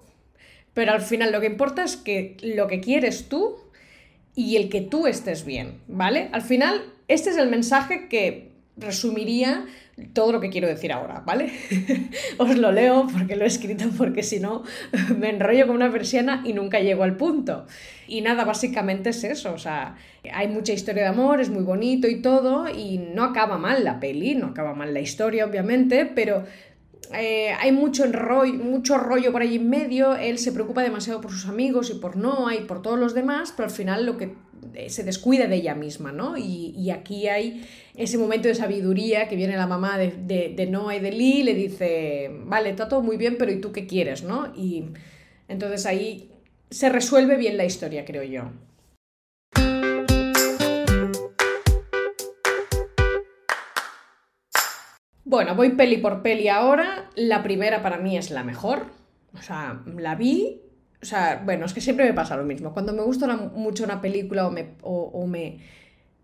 pero 0.73 0.91
al 0.91 1.01
final 1.01 1.31
lo 1.31 1.39
que 1.39 1.47
importa 1.47 1.83
es 1.83 1.95
que 1.95 2.35
lo 2.41 2.67
que 2.67 2.81
quieres 2.81 3.29
tú 3.29 3.57
y 4.35 4.57
el 4.57 4.69
que 4.69 4.81
tú 4.81 5.07
estés 5.07 5.45
bien, 5.45 5.79
¿vale? 5.87 6.29
Al 6.33 6.41
final, 6.41 6.81
este 7.07 7.29
es 7.29 7.37
el 7.37 7.49
mensaje 7.49 8.09
que 8.09 8.54
resumiría 8.77 9.65
todo 10.13 10.33
lo 10.33 10.41
que 10.41 10.49
quiero 10.49 10.67
decir 10.67 10.91
ahora, 10.91 11.23
¿vale? 11.25 11.51
Os 12.37 12.57
lo 12.57 12.71
leo 12.71 13.07
porque 13.11 13.35
lo 13.35 13.45
he 13.45 13.47
escrito, 13.47 13.85
porque 13.97 14.23
si 14.23 14.39
no 14.39 14.63
me 15.17 15.29
enrollo 15.29 15.67
con 15.67 15.75
una 15.77 15.91
persiana 15.91 16.43
y 16.45 16.53
nunca 16.53 16.79
llego 16.79 17.03
al 17.03 17.15
punto. 17.15 17.65
Y 18.07 18.21
nada, 18.21 18.43
básicamente 18.43 19.09
es 19.11 19.23
eso, 19.23 19.53
o 19.53 19.57
sea, 19.57 19.95
hay 20.31 20.47
mucha 20.47 20.73
historia 20.73 21.03
de 21.03 21.09
amor, 21.09 21.39
es 21.39 21.49
muy 21.49 21.63
bonito 21.63 22.07
y 22.07 22.21
todo, 22.21 22.67
y 22.69 22.97
no 22.97 23.23
acaba 23.23 23.57
mal 23.57 23.83
la 23.83 23.99
peli, 23.99 24.35
no 24.35 24.47
acaba 24.47 24.73
mal 24.73 24.93
la 24.93 24.99
historia, 24.99 25.45
obviamente, 25.45 26.05
pero 26.05 26.43
eh, 27.13 27.51
hay 27.59 27.71
mucho 27.71 28.05
rollo, 28.11 28.53
mucho 28.53 28.97
rollo 28.97 29.31
por 29.31 29.41
ahí 29.41 29.55
en 29.55 29.69
medio, 29.69 30.15
él 30.15 30.37
se 30.37 30.51
preocupa 30.51 30.81
demasiado 30.81 31.21
por 31.21 31.31
sus 31.31 31.47
amigos 31.47 31.89
y 31.89 31.95
por 31.95 32.15
Noah 32.17 32.55
y 32.55 32.61
por 32.61 32.81
todos 32.81 32.99
los 32.99 33.13
demás, 33.13 33.53
pero 33.55 33.69
al 33.69 33.73
final 33.73 34.05
lo 34.05 34.17
que 34.17 34.35
eh, 34.73 34.89
se 34.89 35.03
descuida 35.03 35.47
de 35.47 35.55
ella 35.57 35.75
misma, 35.75 36.11
¿no? 36.11 36.37
Y, 36.37 36.89
aquí 36.89 37.27
hay 37.27 37.65
ese 37.97 38.17
momento 38.17 38.47
de 38.47 38.55
sabiduría 38.55 39.27
que 39.27 39.35
viene 39.35 39.55
la 39.55 39.67
mamá 39.67 39.97
de, 39.97 40.53
de, 40.55 40.65
Noah 40.67 40.95
y 40.95 40.99
de 40.99 41.11
Lee 41.11 41.39
y 41.39 41.43
le 41.43 41.53
dice, 41.53 42.29
vale, 42.45 42.69
está 42.69 42.87
todo 42.87 43.01
muy 43.01 43.17
bien, 43.17 43.37
pero 43.37 43.51
¿y 43.51 43.61
tú 43.61 43.71
qué 43.71 43.87
quieres, 43.87 44.23
no? 44.23 44.53
Y 44.55 44.85
entonces 45.47 45.85
ahí 45.85 46.31
se 46.69 46.89
resuelve 46.89 47.37
bien 47.37 47.57
la 47.57 47.65
historia, 47.65 48.05
creo 48.05 48.23
yo. 48.23 48.51
Bueno, 55.23 55.55
voy 55.55 55.71
peli 55.71 55.97
por 55.97 56.21
peli 56.21 56.47
ahora. 56.47 57.09
La 57.15 57.43
primera 57.43 57.81
para 57.81 57.97
mí 57.97 58.15
es 58.15 58.29
la 58.31 58.43
mejor. 58.43 58.85
O 59.33 59.41
sea, 59.41 59.81
la 59.97 60.15
vi. 60.15 60.61
O 61.01 61.05
sea, 61.05 61.41
bueno, 61.43 61.65
es 61.65 61.73
que 61.73 61.81
siempre 61.81 62.05
me 62.05 62.13
pasa 62.13 62.37
lo 62.37 62.45
mismo. 62.45 62.73
Cuando 62.73 62.93
me 62.93 63.01
gusta 63.01 63.27
mucho 63.35 63.83
una 63.83 64.01
película 64.01 64.47
o 64.47 64.51
me, 64.51 64.75
o, 64.81 65.27
me. 65.27 65.59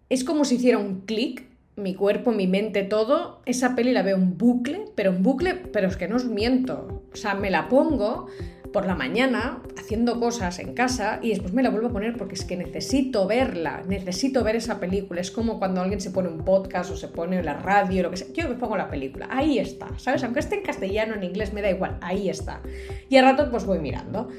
Es 0.08 0.24
como 0.24 0.46
si 0.46 0.56
hiciera 0.56 0.78
un 0.78 1.02
clic, 1.02 1.44
mi 1.76 1.96
cuerpo, 1.96 2.32
mi 2.32 2.48
mente, 2.48 2.84
todo. 2.84 3.42
Esa 3.46 3.76
peli 3.76 3.92
la 3.92 4.04
veo 4.04 4.18
en 4.18 4.38
bucle, 4.38 4.86
pero 4.96 5.12
en 5.12 5.24
bucle, 5.24 5.56
pero 5.56 5.88
es 5.88 5.98
que 5.98 6.08
no 6.08 6.18
os 6.18 6.26
miento. 6.26 7.04
O 7.14 7.16
sea, 7.16 7.36
me 7.36 7.50
la 7.50 7.70
pongo 7.70 8.28
por 8.72 8.86
la 8.86 8.96
mañana 8.96 9.62
haciendo 9.78 10.20
cosas 10.20 10.60
en 10.60 10.74
casa 10.74 11.20
y 11.22 11.30
después 11.30 11.54
me 11.54 11.64
la 11.64 11.70
vuelvo 11.70 11.90
a 11.90 11.92
poner 11.92 12.16
porque 12.18 12.36
es 12.36 12.46
que 12.46 12.56
necesito 12.56 13.28
verla, 13.28 13.84
necesito 13.88 14.44
ver 14.44 14.56
esa 14.56 14.80
película. 14.80 15.22
Es 15.22 15.32
como 15.32 15.60
cuando 15.60 15.82
alguien 15.82 16.00
se 16.00 16.12
pone 16.12 16.30
un 16.30 16.44
podcast 16.44 16.92
o 16.92 16.96
se 16.96 17.08
pone 17.08 17.44
la 17.44 17.56
radio, 17.56 18.04
lo 18.04 18.12
que 18.12 18.18
sea. 18.18 18.28
Yo 18.34 18.48
me 18.48 18.56
pongo 18.56 18.78
la 18.78 18.90
película, 18.90 19.28
ahí 19.30 19.60
está, 19.60 19.88
¿sabes? 19.98 20.24
Aunque 20.24 20.40
esté 20.40 20.56
en 20.56 20.64
castellano, 20.64 21.16
en 21.16 21.24
inglés, 21.24 21.54
me 21.54 21.62
da 21.62 21.70
igual, 21.70 21.98
ahí 22.02 22.30
está. 22.30 22.62
Y 23.10 23.18
al 23.18 23.26
rato 23.26 23.50
pues 23.52 23.66
voy 23.66 23.80
mirando. 23.80 24.30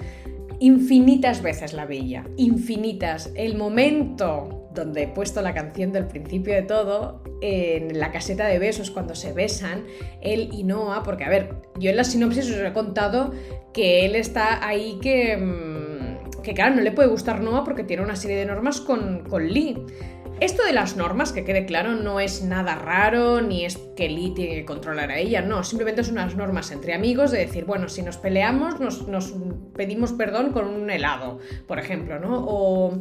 Infinitas 0.61 1.43
veces 1.43 1.73
la 1.73 1.87
veía, 1.87 2.25
infinitas. 2.37 3.33
El 3.35 3.57
momento 3.57 4.62
donde 4.75 5.05
he 5.05 5.09
puesto 5.09 5.43
la 5.43 5.55
canción 5.55 5.93
del 5.93 6.07
principio 6.07 6.55
de 6.55 6.63
todo, 6.63 7.23
en 7.41 7.99
la 7.99 8.11
caseta 8.13 8.47
de 8.47 8.59
besos, 8.59 8.91
cuando 8.91 9.15
se 9.15 9.33
besan, 9.33 9.85
él 10.21 10.51
y 10.53 10.65
Noah, 10.65 11.03
porque 11.03 11.25
a 11.25 11.29
ver, 11.29 11.55
yo 11.79 11.91
en 11.91 11.97
la 11.97 12.05
sinopsis 12.05 12.51
os 12.51 12.57
he 12.57 12.73
contado 12.73 13.33
que 13.73 14.05
él 14.05 14.15
está 14.15 14.67
ahí 14.67 14.99
que, 15.03 15.37
mm, 15.37 16.43
que 16.43 16.55
claro, 16.55 16.77
no 16.77 16.83
le 16.83 16.93
puede 16.93 17.09
gustar 17.09 17.41
Noah 17.41 17.65
porque 17.65 17.85
tiene 17.85 18.03
una 18.03 18.17
serie 18.17 18.37
de 18.37 18.47
normas 18.47 18.81
con, 18.81 19.25
con 19.29 19.47
Lee. 19.49 19.77
Esto 20.43 20.65
de 20.65 20.73
las 20.73 20.97
normas, 20.97 21.31
que 21.31 21.45
quede 21.45 21.67
claro, 21.67 21.95
no 21.95 22.19
es 22.19 22.43
nada 22.43 22.75
raro, 22.75 23.41
ni 23.41 23.65
es 23.65 23.77
que 23.95 24.09
Lee 24.09 24.33
tiene 24.35 24.57
que 24.57 24.65
controlar 24.65 25.13
a 25.13 25.19
ella, 25.19 25.41
no, 25.41 25.63
simplemente 25.63 26.03
son 26.03 26.15
unas 26.15 26.35
normas 26.35 26.73
entre 26.73 26.95
amigos 26.95 27.31
de 27.31 27.39
decir, 27.39 27.65
bueno, 27.65 27.89
si 27.89 28.03
nos 28.03 28.17
peleamos, 28.17 28.81
nos, 28.81 29.07
nos 29.07 29.35
pedimos 29.77 30.11
perdón 30.13 30.51
con 30.53 30.67
un 30.67 30.91
helado, 30.91 31.39
por 31.69 31.79
ejemplo, 31.79 32.19
¿no? 32.19 32.45
O 32.45 32.99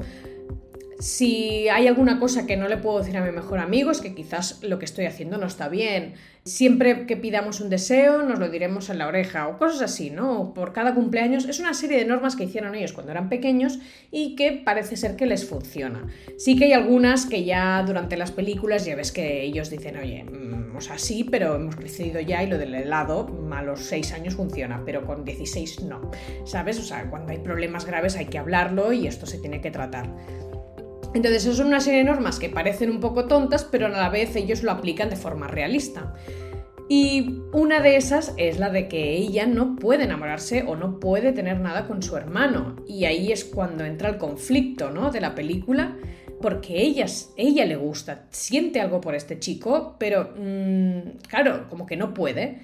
si 1.01 1.67
hay 1.67 1.87
alguna 1.87 2.19
cosa 2.19 2.45
que 2.45 2.57
no 2.57 2.67
le 2.67 2.77
puedo 2.77 2.99
decir 2.99 3.17
a 3.17 3.25
mi 3.25 3.31
mejor 3.31 3.57
amigo 3.57 3.89
es 3.89 4.01
que 4.01 4.13
quizás 4.13 4.61
lo 4.61 4.77
que 4.77 4.85
estoy 4.85 5.05
haciendo 5.05 5.39
no 5.39 5.47
está 5.47 5.67
bien. 5.67 6.13
Siempre 6.43 7.07
que 7.07 7.17
pidamos 7.17 7.59
un 7.59 7.71
deseo 7.71 8.21
nos 8.21 8.37
lo 8.37 8.49
diremos 8.49 8.89
en 8.91 8.99
la 8.99 9.07
oreja 9.07 9.47
o 9.47 9.57
cosas 9.57 9.81
así, 9.81 10.11
¿no? 10.11 10.53
Por 10.53 10.73
cada 10.73 10.93
cumpleaños 10.93 11.45
es 11.45 11.59
una 11.59 11.73
serie 11.73 11.97
de 11.97 12.05
normas 12.05 12.35
que 12.35 12.43
hicieron 12.43 12.75
ellos 12.75 12.93
cuando 12.93 13.11
eran 13.11 13.29
pequeños 13.29 13.79
y 14.11 14.35
que 14.35 14.51
parece 14.51 14.95
ser 14.95 15.15
que 15.15 15.25
les 15.25 15.43
funciona. 15.43 16.05
Sí 16.37 16.55
que 16.55 16.65
hay 16.65 16.73
algunas 16.73 17.25
que 17.25 17.45
ya 17.45 17.81
durante 17.81 18.15
las 18.15 18.31
películas 18.31 18.85
ya 18.85 18.95
ves 18.95 19.11
que 19.11 19.41
ellos 19.41 19.71
dicen, 19.71 19.97
oye, 19.97 20.23
mm, 20.23 20.75
o 20.75 20.81
sea, 20.81 20.99
sí, 20.99 21.23
pero 21.23 21.55
hemos 21.55 21.77
crecido 21.77 22.19
ya 22.19 22.43
y 22.43 22.47
lo 22.47 22.59
del 22.59 22.75
helado 22.75 23.27
a 23.51 23.63
los 23.63 23.79
6 23.81 24.13
años 24.13 24.35
funciona, 24.35 24.83
pero 24.85 25.03
con 25.03 25.25
16 25.25 25.81
no. 25.81 26.11
¿Sabes? 26.45 26.77
O 26.77 26.83
sea, 26.83 27.09
cuando 27.09 27.31
hay 27.31 27.39
problemas 27.39 27.85
graves 27.85 28.15
hay 28.17 28.25
que 28.27 28.37
hablarlo 28.37 28.93
y 28.93 29.07
esto 29.07 29.25
se 29.25 29.39
tiene 29.39 29.61
que 29.61 29.71
tratar. 29.71 30.07
Entonces, 31.13 31.43
son 31.43 31.67
una 31.67 31.81
serie 31.81 31.99
de 31.99 32.05
normas 32.05 32.39
que 32.39 32.49
parecen 32.49 32.89
un 32.89 32.99
poco 32.99 33.25
tontas, 33.25 33.65
pero 33.65 33.87
a 33.87 33.89
la 33.89 34.09
vez 34.09 34.35
ellos 34.35 34.63
lo 34.63 34.71
aplican 34.71 35.09
de 35.09 35.17
forma 35.17 35.47
realista. 35.47 36.13
Y 36.93 37.39
una 37.53 37.79
de 37.79 37.95
esas 37.95 38.33
es 38.35 38.59
la 38.59 38.69
de 38.69 38.89
que 38.89 39.15
ella 39.15 39.45
no 39.45 39.77
puede 39.77 40.03
enamorarse 40.03 40.63
o 40.67 40.75
no 40.75 40.99
puede 40.99 41.31
tener 41.31 41.59
nada 41.59 41.87
con 41.87 42.03
su 42.03 42.17
hermano. 42.17 42.75
Y 42.85 43.05
ahí 43.05 43.31
es 43.31 43.45
cuando 43.45 43.85
entra 43.85 44.09
el 44.09 44.17
conflicto 44.17 44.91
¿no? 44.91 45.09
de 45.09 45.21
la 45.21 45.33
película, 45.33 45.95
porque 46.41 46.81
ella, 46.81 47.05
ella 47.37 47.65
le 47.65 47.77
gusta, 47.77 48.25
siente 48.31 48.81
algo 48.81 48.99
por 48.99 49.15
este 49.15 49.39
chico, 49.39 49.95
pero 49.99 50.33
mm, 50.37 51.19
claro, 51.29 51.69
como 51.69 51.85
que 51.85 51.95
no 51.95 52.13
puede. 52.13 52.59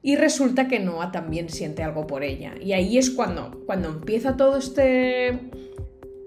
Y 0.00 0.14
resulta 0.14 0.68
que 0.68 0.78
Noah 0.78 1.10
también 1.10 1.48
siente 1.48 1.82
algo 1.82 2.06
por 2.06 2.22
ella. 2.22 2.54
Y 2.60 2.74
ahí 2.74 2.98
es 2.98 3.10
cuando, 3.10 3.62
cuando 3.66 3.88
empieza 3.88 4.36
todo 4.36 4.58
este 4.58 5.50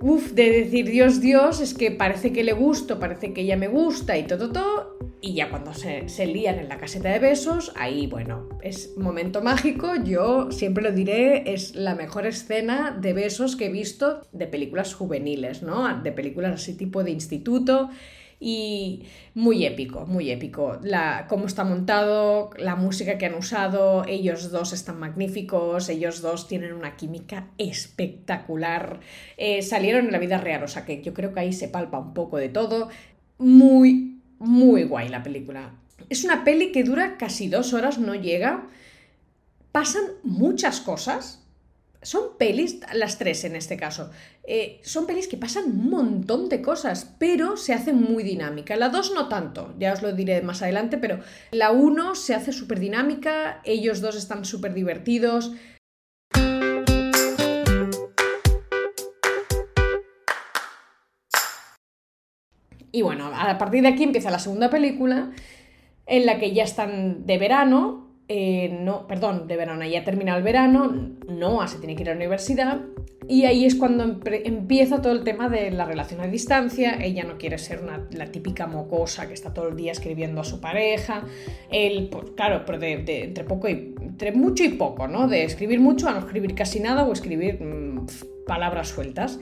Uf, 0.07 0.33
de 0.33 0.51
decir 0.51 0.85
Dios, 0.91 1.19
Dios, 1.19 1.61
es 1.61 1.73
que 1.73 1.89
parece 1.89 2.31
que 2.31 2.43
le 2.43 2.53
gusto, 2.53 2.99
parece 2.99 3.33
que 3.33 3.41
ella 3.41 3.57
me 3.57 3.67
gusta 3.67 4.15
y 4.15 4.27
todo, 4.27 4.51
todo. 4.51 4.99
Y 5.19 5.33
ya 5.33 5.49
cuando 5.49 5.73
se, 5.73 6.09
se 6.09 6.27
lían 6.27 6.59
en 6.59 6.69
la 6.69 6.77
caseta 6.77 7.09
de 7.09 7.17
besos, 7.17 7.73
ahí, 7.75 8.05
bueno, 8.05 8.47
es 8.61 8.95
momento 8.97 9.41
mágico. 9.41 9.95
Yo 9.95 10.51
siempre 10.51 10.83
lo 10.83 10.91
diré, 10.91 11.51
es 11.51 11.73
la 11.73 11.95
mejor 11.95 12.27
escena 12.27 12.91
de 12.91 13.13
besos 13.13 13.55
que 13.55 13.65
he 13.65 13.71
visto 13.71 14.21
de 14.31 14.45
películas 14.45 14.93
juveniles, 14.93 15.63
¿no? 15.63 15.99
De 16.03 16.11
películas 16.11 16.53
así 16.53 16.77
tipo 16.77 17.03
de 17.03 17.09
instituto 17.09 17.89
y 18.45 19.01
muy 19.33 19.65
épico, 19.65 20.05
muy 20.05 20.29
épico. 20.29 20.77
La, 20.83 21.25
cómo 21.27 21.47
está 21.47 21.63
montado, 21.63 22.51
la 22.59 22.75
música 22.75 23.17
que 23.17 23.25
han 23.25 23.33
usado, 23.33 24.05
ellos 24.07 24.51
dos 24.51 24.71
están 24.71 24.99
magníficos, 24.99 25.89
ellos 25.89 26.21
dos 26.21 26.47
tienen 26.47 26.73
una 26.73 26.95
química 26.95 27.47
espectacular. 27.57 28.99
Eh, 29.37 29.63
salieron 29.63 30.05
en 30.05 30.11
la 30.11 30.19
vida 30.19 30.37
real, 30.37 30.61
o 30.61 30.67
sea 30.67 30.85
que 30.85 31.01
yo 31.01 31.15
creo 31.15 31.33
que 31.33 31.39
ahí 31.39 31.53
se 31.53 31.69
palpa 31.69 31.97
un 31.97 32.13
poco 32.13 32.37
de 32.37 32.49
todo. 32.49 32.89
Muy, 33.39 34.21
muy 34.37 34.83
guay 34.83 35.09
la 35.09 35.23
película. 35.23 35.73
Es 36.11 36.23
una 36.23 36.43
peli 36.43 36.71
que 36.71 36.83
dura 36.83 37.17
casi 37.17 37.47
dos 37.47 37.73
horas, 37.73 37.97
no 37.97 38.13
llega. 38.13 38.67
Pasan 39.71 40.03
muchas 40.21 40.81
cosas, 40.81 41.43
son 42.03 42.37
pelis, 42.37 42.79
las 42.93 43.17
tres 43.17 43.43
en 43.43 43.55
este 43.55 43.75
caso, 43.75 44.11
eh, 44.47 44.79
son 44.83 45.07
pelis 45.07 45.27
que 45.27 45.37
pasan 45.37 45.65
un 45.65 45.89
montón 45.89 46.49
de 46.49 46.61
cosas, 46.61 47.15
pero 47.17 47.57
se 47.57 47.73
hace 47.73 47.93
muy 47.93 48.23
dinámica. 48.23 48.75
La 48.75 48.89
dos 48.89 49.11
no 49.13 49.27
tanto, 49.27 49.73
ya 49.79 49.93
os 49.93 50.03
lo 50.03 50.13
diré 50.13 50.41
más 50.41 50.61
adelante, 50.61 50.97
pero 50.97 51.19
la 51.51 51.71
uno 51.71 52.13
se 52.13 52.35
hace 52.35 52.53
súper 52.53 52.79
dinámica, 52.79 53.61
ellos 53.63 54.01
dos 54.01 54.15
están 54.15 54.45
súper 54.45 54.73
divertidos. 54.73 55.51
Y 62.91 63.01
bueno, 63.01 63.29
a 63.33 63.57
partir 63.57 63.81
de 63.81 63.89
aquí 63.89 64.03
empieza 64.03 64.31
la 64.31 64.39
segunda 64.39 64.69
película, 64.69 65.31
en 66.05 66.25
la 66.25 66.39
que 66.39 66.53
ya 66.53 66.63
están 66.63 67.25
de 67.25 67.37
verano, 67.37 68.04
eh, 68.27 68.77
no, 68.81 69.07
perdón, 69.07 69.47
de 69.47 69.55
verano, 69.55 69.85
ya 69.85 69.99
ha 69.99 70.03
terminado 70.03 70.37
el 70.37 70.43
verano, 70.43 70.91
Noah 71.27 71.67
se 71.67 71.77
tiene 71.77 71.95
que 71.95 72.03
ir 72.03 72.09
a 72.09 72.13
la 72.13 72.17
universidad 72.17 72.81
y 73.27 73.45
ahí 73.45 73.65
es 73.65 73.75
cuando 73.75 74.03
empieza 74.03 75.01
todo 75.01 75.13
el 75.13 75.23
tema 75.23 75.49
de 75.49 75.71
la 75.71 75.85
relación 75.85 76.21
a 76.21 76.27
distancia, 76.27 76.97
ella 77.01 77.23
no 77.23 77.37
quiere 77.37 77.57
ser 77.57 77.81
la 78.11 78.25
típica 78.27 78.67
mocosa 78.67 79.27
que 79.27 79.33
está 79.33 79.53
todo 79.53 79.69
el 79.69 79.75
día 79.75 79.91
escribiendo 79.91 80.41
a 80.41 80.43
su 80.43 80.59
pareja, 80.61 81.23
él, 81.71 82.09
pues, 82.11 82.31
claro, 82.35 82.63
pero 82.65 82.77
de, 82.77 83.23
entre 83.23 83.43
poco 83.43 83.67
y 83.67 83.95
entre 83.99 84.31
mucho 84.31 84.63
y 84.63 84.69
poco, 84.69 85.07
¿no? 85.07 85.27
De 85.27 85.43
escribir 85.43 85.79
mucho 85.79 86.07
a 86.07 86.13
no 86.13 86.19
escribir 86.19 86.53
casi 86.53 86.79
nada 86.79 87.03
o 87.03 87.13
escribir 87.13 87.61
mm, 87.61 88.05
palabras 88.45 88.89
sueltas. 88.89 89.39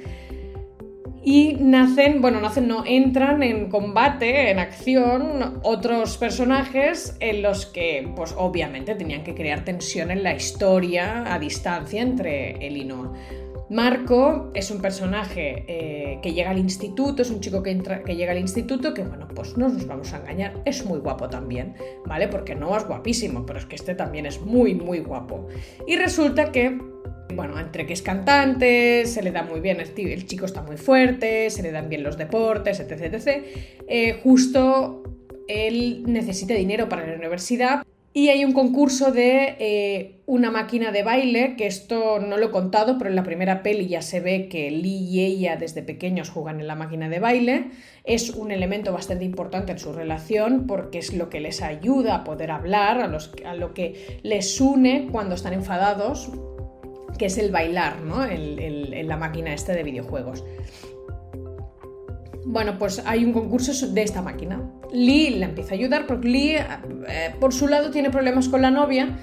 Y 1.26 1.56
nacen, 1.60 2.22
bueno, 2.22 2.42
nacen, 2.42 2.68
no, 2.68 2.84
entran 2.86 3.44
en 3.44 3.70
combate, 3.70 4.52
en 4.52 4.60
acción, 4.60 5.60
otros 5.64 6.18
personajes 6.18 7.16
en 7.22 7.42
los 7.42 7.66
que, 7.66 8.12
pues 8.14 8.36
obviamente, 8.38 8.94
tenían 8.96 9.24
que 9.24 9.34
crear 9.34 9.64
tensión 9.64 10.12
en 10.12 10.22
la 10.22 10.34
historia 10.34 11.34
a 11.34 11.40
distancia 11.40 12.02
entre 12.02 12.68
él 12.68 12.76
y 12.76 12.84
Noah. 12.84 13.14
Marco 13.70 14.52
es 14.54 14.72
un 14.72 14.82
personaje 14.82 15.66
eh, 15.68 16.20
que 16.22 16.34
llega 16.34 16.52
al 16.52 16.60
instituto, 16.60 17.22
es 17.22 17.32
un 17.32 17.40
chico 17.40 17.64
que, 17.64 17.72
entra, 17.72 18.04
que 18.04 18.16
llega 18.16 18.32
al 18.32 18.38
instituto 18.38 18.94
que, 18.94 19.04
bueno, 19.04 19.28
pues 19.34 19.58
no 19.58 19.70
nos 19.70 19.88
vamos 19.88 20.14
a 20.14 20.18
engañar, 20.18 20.62
es 20.66 20.86
muy 20.86 21.00
guapo 21.00 21.30
también, 21.30 21.76
¿vale? 22.06 22.28
Porque 22.28 22.56
Noah 22.56 22.80
es 22.80 22.88
guapísimo, 22.88 23.46
pero 23.46 23.60
es 23.60 23.66
que 23.66 23.76
este 23.76 23.96
también 23.96 24.26
es 24.26 24.42
muy, 24.42 24.76
muy 24.76 25.00
guapo. 25.00 25.48
Y 25.88 25.96
resulta 25.96 26.52
que 26.52 26.78
bueno, 27.36 27.60
entre 27.60 27.88
que 27.88 27.94
es 27.94 28.04
cantante, 28.04 29.08
se 29.08 29.24
le 29.24 29.32
da 29.32 29.42
muy 29.42 29.60
bien, 29.60 29.80
el, 29.80 30.26
chico 30.28 30.46
está 30.46 30.62
muy 30.62 30.78
fuerte, 30.78 31.50
se 31.50 31.64
le 31.64 31.72
dan 31.72 31.90
bien 31.90 32.04
los 32.04 32.16
deportes, 32.16 32.80
etc. 32.80 33.12
etc. 33.12 33.44
Eh, 33.88 34.20
justo 34.22 35.02
él 35.48 36.04
necesita 36.06 36.54
dinero 36.54 36.88
para 36.90 37.08
la 37.08 37.16
universidad 37.16 37.84
y 38.16 38.30
hay 38.30 38.46
un 38.46 38.54
concurso 38.54 39.12
de 39.12 39.56
eh, 39.60 40.22
una 40.28 40.52
máquina 40.52 40.92
de 40.92 41.02
baile, 41.02 41.56
que 41.58 41.66
esto 41.66 42.20
no 42.20 42.38
lo 42.38 42.48
he 42.48 42.52
contado, 42.52 43.00
pero 43.00 43.10
en 43.10 43.16
la 43.16 43.24
primera 43.24 43.64
peli 43.64 43.88
ya 43.88 44.04
se 44.04 44.20
ve 44.20 44.48
que 44.50 44.70
Lee 44.70 45.08
y 45.10 45.26
ella 45.26 45.56
desde 45.56 45.82
pequeños 45.82 46.30
juegan 46.30 46.60
en 46.60 46.68
la 46.68 46.76
máquina 46.76 47.10
de 47.10 47.20
baile. 47.20 47.72
Es 48.04 48.30
un 48.30 48.52
elemento 48.52 48.94
bastante 48.94 49.26
importante 49.26 49.72
en 49.72 49.80
su 49.80 49.94
relación 49.94 50.68
porque 50.68 51.00
es 51.00 51.14
lo 51.14 51.30
que 51.30 51.40
les 51.40 51.64
ayuda 51.64 52.16
a 52.16 52.24
poder 52.24 52.52
hablar, 52.52 53.02
a, 53.02 53.56
lo 53.56 53.74
que 53.74 54.20
les 54.22 54.62
une 54.62 55.08
cuando 55.12 55.34
están 55.34 55.54
enfadados 55.54 56.32
que 57.18 57.26
es 57.26 57.38
el 57.38 57.52
bailar, 57.52 58.02
¿no? 58.02 58.26
En, 58.26 59.08
la 59.08 59.18
máquina 59.18 59.54
este 59.54 59.74
de 59.74 59.84
videojuegos. 59.84 60.44
Bueno, 62.46 62.78
pues 62.78 63.02
hay 63.06 63.24
un 63.24 63.34
concurso 63.34 63.88
de 63.88 64.04
esta 64.04 64.22
máquina. 64.22 64.62
Lee 64.92 65.32
la 65.32 65.48
empieza 65.48 65.72
a 65.72 65.78
ayudar 65.78 66.06
porque 66.08 66.28
Lee, 66.28 66.56
eh, 67.08 67.34
por 67.40 67.54
su 67.54 67.68
lado, 67.68 67.90
tiene 67.92 68.10
problemas 68.10 68.50
con 68.50 68.62
la 68.62 68.72
novia 68.72 69.18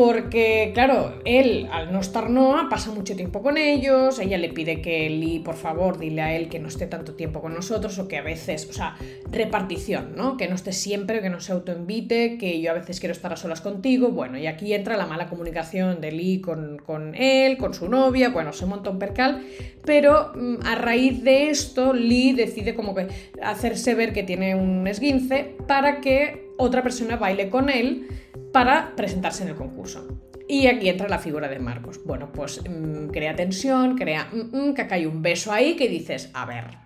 porque, 0.00 0.70
claro, 0.72 1.20
él, 1.26 1.68
al 1.70 1.92
no 1.92 2.00
estar 2.00 2.30
Noah, 2.30 2.70
pasa 2.70 2.90
mucho 2.90 3.14
tiempo 3.14 3.42
con 3.42 3.58
ellos, 3.58 4.18
ella 4.18 4.38
le 4.38 4.48
pide 4.48 4.80
que 4.80 5.10
Lee, 5.10 5.40
por 5.40 5.56
favor, 5.56 5.98
dile 5.98 6.22
a 6.22 6.34
él 6.34 6.48
que 6.48 6.58
no 6.58 6.68
esté 6.68 6.86
tanto 6.86 7.12
tiempo 7.12 7.42
con 7.42 7.52
nosotros, 7.52 7.98
o 7.98 8.08
que 8.08 8.16
a 8.16 8.22
veces, 8.22 8.66
o 8.70 8.72
sea, 8.72 8.96
repartición, 9.30 10.14
¿no? 10.16 10.38
Que 10.38 10.48
no 10.48 10.54
esté 10.54 10.72
siempre, 10.72 11.20
que 11.20 11.28
no 11.28 11.40
se 11.40 11.52
autoinvite, 11.52 12.38
que 12.38 12.62
yo 12.62 12.70
a 12.70 12.74
veces 12.76 12.98
quiero 12.98 13.12
estar 13.12 13.30
a 13.34 13.36
solas 13.36 13.60
contigo, 13.60 14.08
bueno, 14.08 14.38
y 14.38 14.46
aquí 14.46 14.72
entra 14.72 14.96
la 14.96 15.04
mala 15.04 15.28
comunicación 15.28 16.00
de 16.00 16.12
Lee 16.12 16.40
con, 16.40 16.78
con 16.78 17.14
él, 17.14 17.58
con 17.58 17.74
su 17.74 17.86
novia, 17.86 18.30
bueno, 18.30 18.54
se 18.54 18.64
monta 18.64 18.88
un 18.88 18.98
percal, 18.98 19.44
pero 19.84 20.32
mm, 20.34 20.64
a 20.64 20.76
raíz 20.76 21.22
de 21.22 21.50
esto, 21.50 21.92
Lee 21.92 22.32
decide 22.32 22.74
como 22.74 22.94
que 22.94 23.08
hacerse 23.42 23.94
ver 23.94 24.14
que 24.14 24.22
tiene 24.22 24.54
un 24.54 24.86
esguince 24.86 25.56
para 25.66 26.00
que 26.00 26.49
otra 26.60 26.82
persona 26.82 27.16
baile 27.16 27.48
con 27.48 27.70
él 27.70 28.06
para 28.52 28.94
presentarse 28.94 29.42
en 29.42 29.48
el 29.50 29.56
concurso. 29.56 30.06
Y 30.46 30.66
aquí 30.66 30.88
entra 30.88 31.08
la 31.08 31.18
figura 31.18 31.48
de 31.48 31.58
Marcos. 31.58 32.00
Bueno, 32.04 32.32
pues 32.32 32.60
mm, 32.68 33.08
crea 33.08 33.34
tensión, 33.34 33.96
crea 33.96 34.28
mm, 34.32 34.56
mm, 34.56 34.74
que 34.74 34.82
acá 34.82 34.96
hay 34.96 35.06
un 35.06 35.22
beso 35.22 35.52
ahí 35.52 35.76
que 35.76 35.88
dices, 35.88 36.30
a 36.34 36.44
ver, 36.44 36.76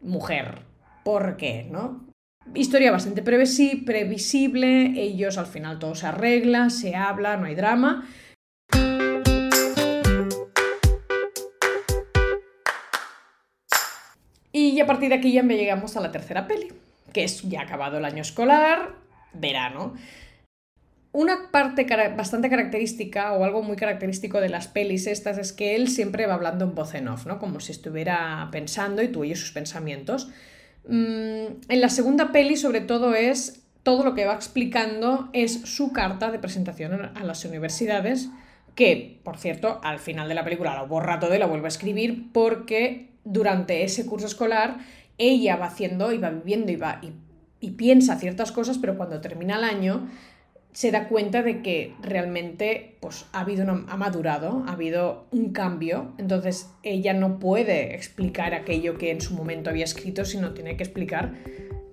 mujer, 0.00 0.62
¿por 1.04 1.36
qué? 1.36 1.66
¿No? 1.70 2.06
Historia 2.54 2.90
bastante 2.90 3.22
previsible, 3.22 4.92
ellos 4.96 5.38
al 5.38 5.46
final 5.46 5.78
todo 5.78 5.94
se 5.94 6.06
arregla, 6.06 6.70
se 6.70 6.94
habla, 6.94 7.36
no 7.36 7.46
hay 7.46 7.54
drama. 7.54 8.08
Y 14.52 14.80
a 14.80 14.86
partir 14.86 15.10
de 15.10 15.14
aquí 15.14 15.32
ya 15.32 15.42
me 15.42 15.56
llegamos 15.56 15.96
a 15.96 16.00
la 16.00 16.10
tercera 16.10 16.46
peli, 16.46 16.68
que 17.12 17.24
es 17.24 17.42
ya 17.42 17.62
acabado 17.62 17.98
el 17.98 18.04
año 18.04 18.22
escolar, 18.22 18.94
verano. 19.32 19.94
Una 21.12 21.50
parte 21.50 21.86
bastante 22.16 22.48
característica 22.48 23.32
o 23.32 23.44
algo 23.44 23.62
muy 23.62 23.76
característico 23.76 24.40
de 24.40 24.48
las 24.48 24.68
pelis 24.68 25.08
estas 25.08 25.38
es 25.38 25.52
que 25.52 25.74
él 25.74 25.88
siempre 25.88 26.26
va 26.26 26.34
hablando 26.34 26.64
en 26.64 26.74
voz 26.74 26.94
en 26.94 27.08
off, 27.08 27.26
¿no? 27.26 27.40
Como 27.40 27.58
si 27.58 27.72
estuviera 27.72 28.48
pensando 28.52 29.02
y 29.02 29.08
tú 29.08 29.22
oyes 29.22 29.40
sus 29.40 29.50
pensamientos. 29.50 30.30
Mm, 30.86 31.46
en 31.68 31.80
la 31.80 31.88
segunda 31.88 32.30
peli, 32.30 32.56
sobre 32.56 32.80
todo, 32.80 33.14
es 33.16 33.60
todo 33.82 34.04
lo 34.04 34.14
que 34.14 34.26
va 34.26 34.34
explicando 34.34 35.30
es 35.32 35.62
su 35.62 35.92
carta 35.92 36.30
de 36.30 36.38
presentación 36.38 37.10
a 37.14 37.24
las 37.24 37.44
universidades, 37.44 38.28
que, 38.74 39.20
por 39.24 39.36
cierto, 39.36 39.80
al 39.82 39.98
final 39.98 40.28
de 40.28 40.34
la 40.34 40.44
película 40.44 40.76
lo 40.76 40.86
borra 40.86 41.18
todo 41.18 41.34
y 41.34 41.38
la 41.38 41.46
vuelve 41.46 41.66
a 41.66 41.68
escribir 41.68 42.30
porque 42.32 43.08
durante 43.24 43.82
ese 43.82 44.06
curso 44.06 44.26
escolar 44.26 44.78
ella 45.20 45.56
va 45.56 45.66
haciendo 45.66 46.12
y 46.12 46.18
va 46.18 46.30
viviendo 46.30 46.72
y, 46.72 46.76
va, 46.76 47.00
y, 47.60 47.70
piensa 47.72 48.16
ciertas 48.16 48.50
cosas, 48.52 48.78
pero 48.78 48.96
cuando 48.96 49.20
termina 49.20 49.58
el 49.58 49.64
año 49.64 50.08
se 50.72 50.90
da 50.90 51.08
cuenta 51.08 51.42
de 51.42 51.62
que 51.62 51.94
realmente 52.00 52.96
pues, 53.00 53.26
ha, 53.32 53.40
habido 53.40 53.70
ha 53.70 53.96
madurado, 53.96 54.64
ha 54.66 54.72
habido 54.72 55.26
un 55.30 55.52
cambio, 55.52 56.14
entonces 56.16 56.70
ella 56.82 57.12
no 57.12 57.38
puede 57.38 57.94
explicar 57.94 58.54
aquello 58.54 58.96
que 58.96 59.10
en 59.10 59.20
su 59.20 59.34
momento 59.34 59.68
había 59.68 59.84
escrito, 59.84 60.24
sino 60.24 60.54
tiene 60.54 60.76
que 60.76 60.84
explicar 60.84 61.34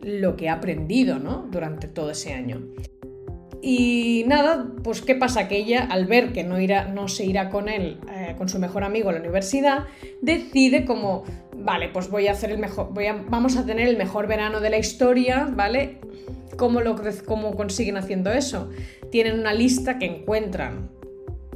lo 0.01 0.38
que 0.38 0.48
ha 0.48 0.53
aprendido 0.53 1.19
¿no? 1.19 1.48
durante 1.51 1.88
todo 1.88 2.12
ese 2.12 2.34
año. 2.34 2.62
Y 3.61 4.23
nada, 4.27 4.67
pues 4.83 5.01
¿qué 5.01 5.15
pasa? 5.15 5.47
Que 5.47 5.57
ella, 5.57 5.87
al 5.89 6.05
ver 6.05 6.31
que 6.31 6.43
no, 6.43 6.59
irá, 6.59 6.85
no 6.85 7.07
se 7.07 7.25
irá 7.25 7.49
con 7.49 7.69
él, 7.69 7.99
eh, 8.11 8.35
con 8.37 8.49
su 8.49 8.59
mejor 8.59 8.83
amigo 8.83 9.09
a 9.09 9.13
la 9.13 9.19
universidad, 9.19 9.85
decide 10.21 10.85
como, 10.85 11.23
vale, 11.55 11.89
pues 11.89 12.09
voy 12.09 12.27
a 12.27 12.33
hacer 12.33 12.51
el 12.51 12.59
mejor, 12.59 12.93
voy 12.93 13.07
a, 13.07 13.13
vamos 13.13 13.57
a 13.57 13.65
tener 13.65 13.87
el 13.87 13.97
mejor 13.97 14.27
verano 14.27 14.59
de 14.59 14.69
la 14.69 14.77
historia, 14.77 15.49
¿vale? 15.51 15.99
¿Cómo, 16.55 16.81
lo, 16.81 16.95
¿Cómo 17.25 17.55
consiguen 17.55 17.97
haciendo 17.97 18.31
eso? 18.31 18.69
Tienen 19.11 19.39
una 19.39 19.53
lista 19.53 19.99
que 19.99 20.05
encuentran 20.05 20.89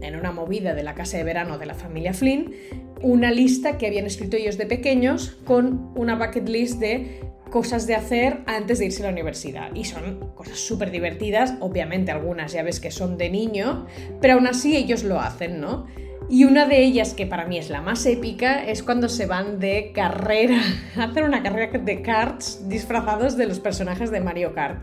en 0.01 0.15
una 0.15 0.31
movida 0.31 0.73
de 0.73 0.83
la 0.83 0.95
casa 0.95 1.17
de 1.17 1.23
verano 1.23 1.57
de 1.57 1.65
la 1.67 1.75
familia 1.75 2.13
Flynn, 2.13 2.53
una 3.03 3.31
lista 3.31 3.77
que 3.77 3.87
habían 3.87 4.05
escrito 4.05 4.37
ellos 4.37 4.57
de 4.57 4.65
pequeños 4.65 5.37
con 5.45 5.91
una 5.95 6.15
bucket 6.15 6.47
list 6.47 6.79
de 6.79 7.21
cosas 7.51 7.85
de 7.85 7.95
hacer 7.95 8.41
antes 8.47 8.79
de 8.79 8.85
irse 8.85 9.03
a 9.03 9.07
la 9.07 9.11
universidad. 9.11 9.75
Y 9.75 9.83
son 9.83 10.31
cosas 10.35 10.57
súper 10.57 10.89
divertidas, 10.89 11.55
obviamente 11.59 12.11
algunas 12.11 12.53
ya 12.53 12.63
ves 12.63 12.79
que 12.79 12.89
son 12.89 13.17
de 13.17 13.29
niño, 13.29 13.85
pero 14.21 14.35
aún 14.35 14.47
así 14.47 14.75
ellos 14.75 15.03
lo 15.03 15.19
hacen, 15.19 15.59
¿no? 15.59 15.85
Y 16.29 16.45
una 16.45 16.65
de 16.65 16.81
ellas, 16.81 17.13
que 17.13 17.27
para 17.27 17.45
mí 17.45 17.57
es 17.57 17.69
la 17.69 17.81
más 17.81 18.05
épica, 18.05 18.63
es 18.63 18.83
cuando 18.83 19.09
se 19.09 19.25
van 19.25 19.59
de 19.59 19.91
carrera, 19.93 20.61
hacen 20.97 21.25
una 21.25 21.43
carrera 21.43 21.77
de 21.77 22.01
karts 22.01 22.69
disfrazados 22.69 23.35
de 23.35 23.47
los 23.47 23.59
personajes 23.59 24.11
de 24.11 24.21
Mario 24.21 24.53
Kart. 24.53 24.81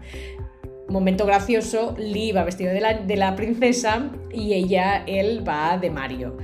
Momento 0.88 1.24
gracioso, 1.26 1.94
Lee 1.98 2.32
va 2.32 2.44
vestido 2.44 2.72
de 2.72 2.80
la, 2.80 2.94
de 2.94 3.16
la 3.16 3.34
princesa 3.34 4.10
y 4.30 4.52
ella, 4.52 5.04
él 5.06 5.46
va 5.46 5.78
de 5.78 5.90
Mario. 5.90 6.36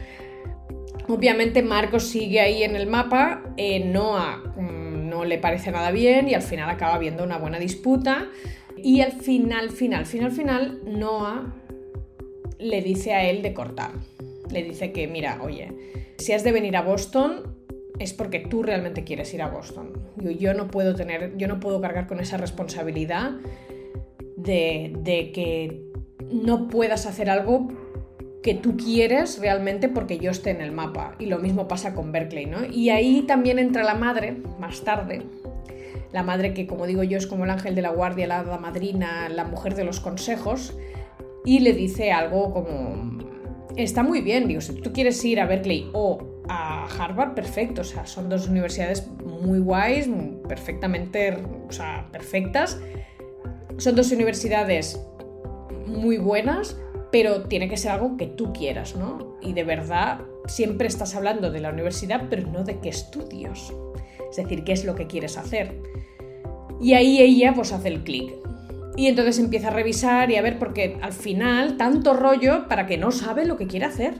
Obviamente 1.08 1.62
Marco 1.62 2.00
sigue 2.00 2.40
ahí 2.40 2.62
en 2.62 2.76
el 2.76 2.86
mapa, 2.86 3.42
eh, 3.56 3.84
Noah 3.84 4.38
mm, 4.56 5.08
no 5.08 5.24
le 5.24 5.38
parece 5.38 5.70
nada 5.70 5.90
bien 5.90 6.28
y 6.28 6.34
al 6.34 6.42
final 6.42 6.70
acaba 6.70 6.94
habiendo 6.94 7.24
una 7.24 7.38
buena 7.38 7.58
disputa 7.58 8.28
y 8.76 9.00
al 9.00 9.12
final, 9.12 9.70
final, 9.70 10.06
final, 10.06 10.32
final, 10.32 10.80
Noah 10.86 11.54
le 12.58 12.80
dice 12.82 13.12
a 13.12 13.28
él 13.28 13.42
de 13.42 13.52
cortar 13.52 13.90
le 14.54 14.62
dice 14.62 14.92
que, 14.92 15.06
mira, 15.06 15.40
oye, 15.42 15.72
si 16.16 16.32
has 16.32 16.44
de 16.44 16.52
venir 16.52 16.76
a 16.76 16.82
Boston 16.82 17.54
es 17.98 18.12
porque 18.12 18.40
tú 18.40 18.62
realmente 18.62 19.04
quieres 19.04 19.32
ir 19.34 19.42
a 19.42 19.48
Boston. 19.48 19.92
Yo, 20.16 20.30
yo 20.30 20.54
no 20.54 20.68
puedo 20.68 20.94
tener, 20.94 21.36
yo 21.36 21.48
no 21.48 21.60
puedo 21.60 21.80
cargar 21.80 22.06
con 22.06 22.20
esa 22.20 22.36
responsabilidad 22.36 23.32
de, 24.36 24.92
de 25.00 25.32
que 25.32 25.92
no 26.30 26.68
puedas 26.68 27.06
hacer 27.06 27.30
algo 27.30 27.68
que 28.44 28.52
tú 28.52 28.76
quieres 28.76 29.38
realmente 29.40 29.88
porque 29.88 30.18
yo 30.18 30.30
esté 30.30 30.50
en 30.50 30.60
el 30.60 30.70
mapa. 30.70 31.14
Y 31.18 31.26
lo 31.26 31.38
mismo 31.38 31.66
pasa 31.66 31.94
con 31.94 32.12
Berkeley, 32.12 32.44
¿no? 32.44 32.58
Y 32.70 32.90
ahí 32.90 33.22
también 33.22 33.58
entra 33.58 33.82
la 33.84 33.94
madre, 33.94 34.36
más 34.60 34.82
tarde, 34.82 35.22
la 36.12 36.22
madre 36.22 36.52
que, 36.52 36.66
como 36.66 36.86
digo 36.86 37.02
yo, 37.02 37.16
es 37.16 37.26
como 37.26 37.44
el 37.44 37.50
ángel 37.50 37.74
de 37.74 37.80
la 37.80 37.88
guardia, 37.88 38.26
la 38.26 38.42
madrina, 38.58 39.30
la 39.30 39.44
mujer 39.44 39.74
de 39.74 39.84
los 39.84 39.98
consejos, 39.98 40.76
y 41.46 41.60
le 41.60 41.72
dice 41.72 42.12
algo 42.12 42.52
como, 42.52 43.18
está 43.76 44.02
muy 44.02 44.20
bien, 44.20 44.46
digo, 44.46 44.60
si 44.60 44.74
tú 44.74 44.92
quieres 44.92 45.24
ir 45.24 45.40
a 45.40 45.46
Berkeley 45.46 45.88
o 45.94 46.42
a 46.46 46.86
Harvard, 46.86 47.32
perfecto, 47.32 47.80
o 47.80 47.84
sea, 47.84 48.06
son 48.06 48.28
dos 48.28 48.46
universidades 48.46 49.08
muy 49.24 49.58
guays, 49.58 50.06
perfectamente, 50.46 51.38
o 51.66 51.72
sea, 51.72 52.08
perfectas. 52.12 52.78
Son 53.78 53.96
dos 53.96 54.12
universidades 54.12 55.00
muy 55.86 56.18
buenas, 56.18 56.76
pero 57.14 57.42
tiene 57.42 57.68
que 57.68 57.76
ser 57.76 57.92
algo 57.92 58.16
que 58.16 58.26
tú 58.26 58.52
quieras, 58.52 58.96
¿no? 58.96 59.36
Y 59.40 59.52
de 59.52 59.62
verdad, 59.62 60.22
siempre 60.48 60.88
estás 60.88 61.14
hablando 61.14 61.52
de 61.52 61.60
la 61.60 61.70
universidad, 61.70 62.24
pero 62.28 62.50
no 62.50 62.64
de 62.64 62.80
qué 62.80 62.88
estudios. 62.88 63.72
Es 64.30 64.36
decir, 64.38 64.64
qué 64.64 64.72
es 64.72 64.84
lo 64.84 64.96
que 64.96 65.06
quieres 65.06 65.38
hacer. 65.38 65.80
Y 66.80 66.94
ahí 66.94 67.20
ella 67.20 67.52
pues 67.54 67.72
hace 67.72 67.86
el 67.86 68.02
clic. 68.02 68.32
Y 68.96 69.06
entonces 69.06 69.38
empieza 69.38 69.68
a 69.68 69.70
revisar 69.70 70.28
y 70.32 70.34
a 70.34 70.42
ver, 70.42 70.58
porque 70.58 70.98
al 71.02 71.12
final, 71.12 71.76
tanto 71.76 72.14
rollo 72.14 72.66
para 72.66 72.84
que 72.88 72.98
no 72.98 73.12
sabe 73.12 73.44
lo 73.44 73.56
que 73.56 73.68
quiere 73.68 73.86
hacer. 73.86 74.14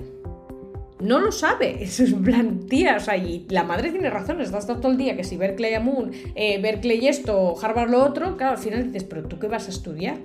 No 1.01 1.19
lo 1.19 1.33
sabe. 1.33 1.83
Eso 1.83 2.05
es 2.05 2.13
un 2.13 2.23
plan, 2.23 2.61
tía. 2.69 2.95
O 2.97 3.01
sea, 3.01 3.17
y 3.17 3.45
la 3.49 3.65
madre 3.65 3.91
tiene 3.91 4.09
razón. 4.09 4.41
Estás 4.41 4.69
todo 4.69 4.93
el 4.93 4.99
día 4.99 5.17
que 5.17 5.25
si 5.25 5.37
Berkeley 5.37 5.77
Moon, 5.83 6.13
eh, 6.37 6.63
Berkeley 6.63 7.09
esto, 7.09 7.57
Harvard 7.61 7.91
lo 7.91 8.05
otro. 8.05 8.37
Claro, 8.37 8.53
al 8.53 8.63
final 8.63 8.85
dices, 8.85 9.03
¿pero 9.03 9.25
tú 9.25 9.41
qué 9.41 9.49
vas 9.49 9.67
a 9.67 9.71
estudiar? 9.71 10.19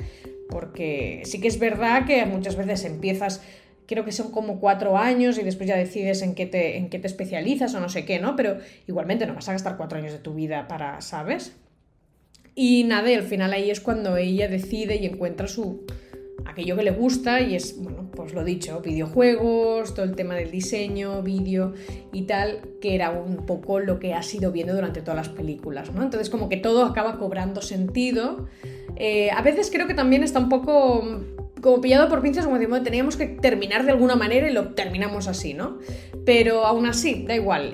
Porque 0.50 1.22
sí 1.26 1.40
que 1.40 1.48
es 1.48 1.60
verdad 1.60 2.06
que 2.06 2.26
muchas 2.26 2.56
veces 2.56 2.84
empiezas 2.84 3.42
creo 3.90 4.06
que 4.06 4.12
son 4.12 4.30
como 4.30 4.60
cuatro 4.60 4.98
años 4.98 5.40
y 5.40 5.44
después 5.44 5.68
ya 5.68 5.76
decides 5.76 6.22
en 6.22 6.36
qué, 6.36 6.46
te, 6.46 6.78
en 6.78 6.90
qué 6.90 7.00
te 7.00 7.08
especializas 7.08 7.74
o 7.74 7.80
no 7.80 7.90
sé 7.90 8.06
qué, 8.06 8.20
¿no? 8.20 8.36
Pero 8.36 8.58
igualmente 8.88 9.26
no 9.26 9.34
vas 9.34 9.50
a 9.50 9.54
gastar 9.54 9.78
cuatro 9.78 9.98
años 9.98 10.14
de 10.14 10.20
tu 10.20 10.36
vida 10.36 10.68
para, 10.68 11.02
¿sabes? 11.02 11.56
Y 12.54 12.84
nada, 12.84 13.10
y 13.10 13.16
al 13.16 13.24
final 13.24 13.52
ahí 13.52 13.72
es 13.72 13.82
cuando 13.82 14.16
ella 14.16 14.48
decide 14.48 14.98
y 14.98 15.08
encuentra 15.08 15.48
su 15.48 15.86
aquello 16.46 16.76
que 16.76 16.84
le 16.84 16.92
gusta 16.92 17.42
y 17.42 17.56
es, 17.56 17.82
bueno, 17.82 18.10
pues 18.12 18.34
lo 18.34 18.44
dicho, 18.44 18.80
videojuegos, 18.82 19.94
todo 19.94 20.06
el 20.06 20.16
tema 20.16 20.36
del 20.36 20.52
diseño, 20.52 21.22
vídeo 21.24 21.74
y 22.12 22.24
tal, 22.24 22.62
que 22.82 22.96
era 22.96 23.12
un 23.12 23.46
poco 23.46 23.80
lo 23.80 24.00
que 24.00 24.14
ha 24.14 24.24
sido 24.24 24.52
viendo 24.52 24.74
durante 24.74 25.02
todas 25.02 25.16
las 25.16 25.30
películas, 25.30 25.92
¿no? 25.94 26.04
Entonces 26.04 26.30
como 26.30 26.50
que 26.50 26.58
todo 26.58 26.86
acaba 26.86 27.18
cobrando 27.18 27.62
sentido. 27.62 28.48
Eh, 29.00 29.32
a 29.32 29.42
veces 29.42 29.70
creo 29.72 29.88
que 29.88 29.94
también 29.94 30.24
está 30.24 30.40
un 30.40 30.50
poco 30.50 31.04
como 31.62 31.82
pillado 31.82 32.08
por 32.08 32.22
pinzas, 32.22 32.46
como 32.46 32.58
decimos, 32.58 32.84
teníamos 32.84 33.18
que 33.18 33.28
terminar 33.28 33.86
de 33.86 33.92
alguna 33.92 34.16
manera 34.16 34.48
y 34.50 34.54
lo 34.54 34.70
terminamos 34.76 35.28
así, 35.28 35.54
¿no? 35.54 35.80
Pero 36.26 36.66
aún 36.66 36.86
así, 36.86 37.26
da 37.28 37.36
igual. 37.36 37.74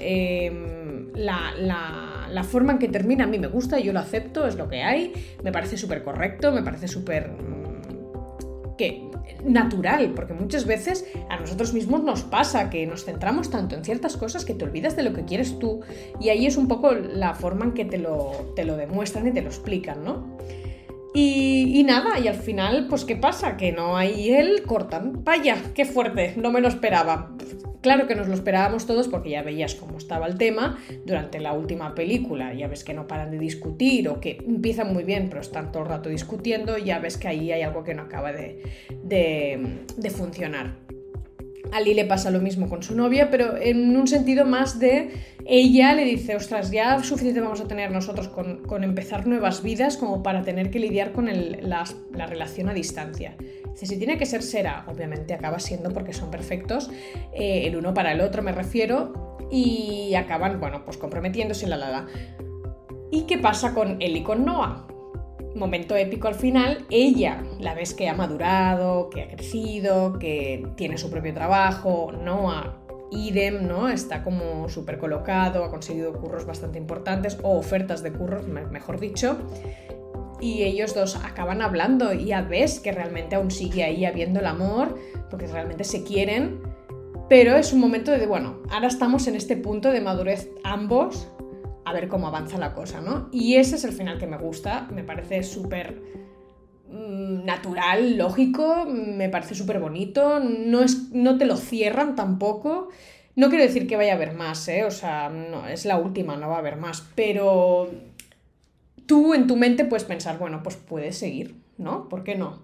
La, 1.14 1.54
la 1.58 2.16
la 2.36 2.44
forma 2.44 2.74
en 2.74 2.80
que 2.80 2.90
termina 2.90 3.24
a 3.24 3.28
mí 3.28 3.40
me 3.40 3.48
gusta, 3.48 3.80
yo 3.80 3.94
lo 3.94 4.00
acepto, 4.00 4.46
es 4.46 4.56
lo 4.56 4.68
que 4.68 4.84
hay, 4.84 5.14
me 5.42 5.54
parece 5.54 5.78
súper 5.78 6.04
correcto, 6.04 6.52
me 6.52 6.64
parece 6.64 6.88
súper... 6.88 7.32
Mm, 7.32 8.76
que 8.78 9.10
natural, 9.46 10.12
porque 10.14 10.34
muchas 10.34 10.66
veces 10.66 11.06
a 11.30 11.40
nosotros 11.40 11.74
mismos 11.74 12.04
nos 12.04 12.24
pasa 12.24 12.70
que 12.70 12.86
nos 12.86 13.06
centramos 13.06 13.50
tanto 13.50 13.76
en 13.76 13.86
ciertas 13.86 14.18
cosas 14.18 14.44
que 14.44 14.54
te 14.54 14.66
olvidas 14.66 14.98
de 14.98 15.04
lo 15.04 15.14
que 15.14 15.24
quieres 15.24 15.58
tú 15.60 15.80
y 16.20 16.28
ahí 16.28 16.46
es 16.46 16.58
un 16.58 16.68
poco 16.68 16.92
la 16.92 17.36
forma 17.36 17.64
en 17.66 17.72
que 17.72 17.86
te 17.86 17.98
lo, 17.98 18.52
te 18.56 18.66
lo 18.66 18.76
demuestran 18.76 19.28
y 19.28 19.32
te 19.32 19.42
lo 19.42 19.48
explican, 19.48 20.04
¿no? 20.04 20.38
Y, 21.18 21.82
nada, 21.88 22.20
y 22.20 22.28
al 22.28 22.36
final, 22.36 22.88
pues 22.90 23.06
¿qué 23.06 23.16
pasa? 23.16 23.56
Que 23.56 23.72
no 23.72 23.96
hay 23.96 24.32
él, 24.32 24.64
cortan. 24.64 25.24
Vaya, 25.24 25.56
qué 25.74 25.86
fuerte, 25.86 26.34
no 26.36 26.52
me 26.52 26.60
lo 26.60 26.68
esperaba. 26.68 27.32
Claro 27.80 28.06
que 28.06 28.16
nos 28.16 28.28
lo 28.28 28.34
esperábamos 28.34 28.86
todos 28.86 29.08
porque 29.08 29.30
ya 29.30 29.42
veías 29.42 29.76
cómo 29.76 29.98
estaba 29.98 30.28
el 30.28 30.38
tema 30.38 30.78
durante 31.06 31.40
la 31.40 31.54
última 31.54 31.96
película, 31.96 32.54
ya 32.54 32.68
ves 32.68 32.84
que 32.84 32.94
no 32.94 33.08
paran 33.08 33.32
de 33.32 33.38
discutir 33.38 34.10
o 34.10 34.20
que 34.20 34.44
empiezan 34.46 34.92
muy 34.92 35.04
bien 35.04 35.30
pero 35.30 35.40
están 35.40 35.72
todo 35.72 35.84
el 35.84 35.90
rato 35.90 36.10
discutiendo, 36.10 36.78
ya 36.78 37.00
ves 37.00 37.18
que 37.18 37.28
ahí 37.28 37.52
hay 37.52 37.62
algo 37.62 37.84
que 37.84 37.94
no 37.94 38.02
acaba 38.02 38.34
de, 38.34 38.64
de, 39.04 40.10
funcionar. 40.10 40.74
A 41.76 41.82
le 41.82 42.06
pasa 42.06 42.32
lo 42.32 42.40
mismo 42.40 42.70
con 42.70 42.84
su 42.84 42.96
novia, 42.96 43.30
pero 43.30 43.58
en 43.58 43.98
un 43.98 44.08
sentido 44.08 44.46
más 44.46 44.80
de 44.80 45.10
ella 45.46 45.94
le 45.94 46.06
dice, 46.06 46.38
ostras, 46.38 46.72
ya 46.72 47.04
suficiente 47.04 47.42
vamos 47.42 47.60
a 47.60 47.68
tener 47.68 47.92
nosotros 47.92 48.30
con, 48.30 48.84
empezar 48.86 49.28
nuevas 49.28 49.62
vidas 49.62 49.98
como 49.98 50.24
para 50.24 50.42
tener 50.44 50.72
que 50.72 50.80
lidiar 50.80 51.12
con 51.12 51.28
la 51.28 52.26
relación 52.28 52.70
a 52.70 52.74
distancia. 52.74 53.36
si 53.74 53.98
tiene 53.98 54.18
que 54.18 54.26
ser, 54.26 54.42
será. 54.42 54.86
Obviamente 54.88 55.34
acaba 55.34 55.60
siendo 55.60 55.90
porque 55.92 56.14
son 56.14 56.32
perfectos, 56.32 56.90
eh, 57.34 57.68
el 57.68 57.76
uno 57.76 57.94
para 57.94 58.14
el 58.14 58.22
otro 58.22 58.42
me 58.42 58.54
refiero, 58.54 59.38
y 59.52 60.16
acaban, 60.16 60.62
bueno, 60.62 60.86
pues 60.86 60.96
comprometiéndose, 60.96 61.68
la 61.68 61.76
la 61.76 61.92
la. 61.92 62.08
¿Y 63.12 63.24
qué 63.24 63.38
pasa 63.38 63.74
con 63.74 64.02
él 64.02 64.16
y 64.16 64.24
con 64.24 64.46
Noah? 64.46 64.88
Momento 65.56 65.96
épico 65.96 66.28
al 66.28 66.36
final, 66.36 66.86
ella 66.90 67.42
la 67.60 67.74
ves 67.74 67.94
que 67.94 68.10
ha 68.10 68.14
madurado, 68.14 69.10
que 69.10 69.22
ha 69.22 69.28
crecido, 69.30 70.20
que 70.20 70.68
tiene 70.76 70.98
su 70.98 71.10
propio 71.10 71.34
trabajo, 71.34 72.12
Noah 72.12 72.82
idem, 73.12 73.68
¿no? 73.68 73.90
Está 73.90 74.24
como 74.24 74.68
súper 74.70 74.98
colocado, 74.98 75.64
ha 75.64 75.70
conseguido 75.70 76.14
curros 76.14 76.46
bastante 76.46 76.78
importantes, 76.78 77.38
o 77.44 77.58
ofertas 77.58 78.04
de 78.04 78.12
curros, 78.12 78.48
mejor 78.48 79.00
dicho. 79.00 79.38
Y 80.42 80.64
ellos 80.64 80.94
dos 80.94 81.16
acaban 81.16 81.62
hablando 81.62 82.14
y 82.14 82.26
ya 82.26 82.42
ves 82.42 82.80
que 82.80 82.92
realmente 82.92 83.36
aún 83.36 83.52
sigue 83.52 83.84
ahí 83.84 84.06
habiendo 84.06 84.40
el 84.42 84.48
amor, 84.48 84.98
porque 85.30 85.48
realmente 85.48 85.84
se 85.84 86.04
quieren. 86.04 86.60
Pero 87.30 87.56
es 87.56 87.74
un 87.74 87.80
momento 87.80 88.12
de, 88.12 88.28
bueno, 88.28 88.58
ahora 88.70 88.88
estamos 88.88 89.28
en 89.28 89.36
este 89.36 89.58
punto 89.58 89.92
de 89.92 90.02
madurez 90.02 90.50
ambos, 90.64 91.28
a 91.86 91.94
ver 91.94 92.08
cómo 92.08 92.28
avanza 92.28 92.58
la 92.58 92.74
cosa, 92.74 93.00
¿no? 93.00 93.30
Y 93.32 93.56
ese 93.56 93.76
es 93.76 93.84
el 93.84 93.94
final 93.94 94.18
que 94.18 94.28
me 94.28 94.38
gusta, 94.38 94.88
me 94.92 95.04
parece 95.04 95.44
súper 95.44 96.02
mm, 96.90 97.46
natural, 97.46 98.18
lógico, 98.18 98.86
me 98.86 99.30
parece 99.30 99.54
súper 99.56 99.80
bonito, 99.80 100.40
no, 100.40 100.82
es, 100.82 101.12
no 101.12 101.38
te 101.38 101.46
lo 101.46 101.56
cierran 101.58 102.16
tampoco. 102.16 102.90
No 103.36 103.50
quiero 103.50 103.66
decir 103.66 103.86
que 103.86 103.98
vaya 103.98 104.14
a 104.14 104.16
haber 104.16 104.34
más, 104.34 104.68
¿eh? 104.68 104.86
O 104.86 104.92
sea, 104.92 105.30
no, 105.30 105.68
es 105.68 105.86
la 105.86 105.98
última, 105.98 106.38
no 106.38 106.50
va 106.50 106.56
a 106.56 106.60
haber 106.60 106.78
más, 106.78 107.06
pero 107.16 107.92
tú 109.06 109.34
en 109.34 109.46
tu 109.46 109.56
mente 109.56 109.86
puedes 109.86 110.06
pensar, 110.06 110.40
bueno, 110.40 110.64
pues 110.64 110.78
puedes 110.78 111.18
seguir, 111.18 111.56
¿no? 111.78 112.10
¿Por 112.10 112.24
qué 112.24 112.36
no? 112.36 112.64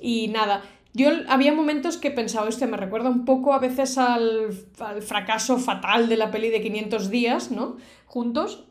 Y 0.00 0.28
nada, 0.28 0.62
yo 0.96 1.10
había 1.28 1.52
momentos 1.52 1.98
que 1.98 2.10
pensaba, 2.10 2.48
este 2.48 2.66
me 2.66 2.78
recuerda 2.78 3.10
un 3.10 3.26
poco 3.26 3.52
a 3.52 3.58
veces 3.58 3.98
al, 3.98 4.52
fracaso 5.02 5.58
fatal 5.58 6.08
de 6.08 6.16
la 6.16 6.30
peli 6.30 6.48
de 6.48 6.62
500 6.62 7.10
días, 7.10 7.50
¿no? 7.50 7.76
Juntos. 8.06 8.64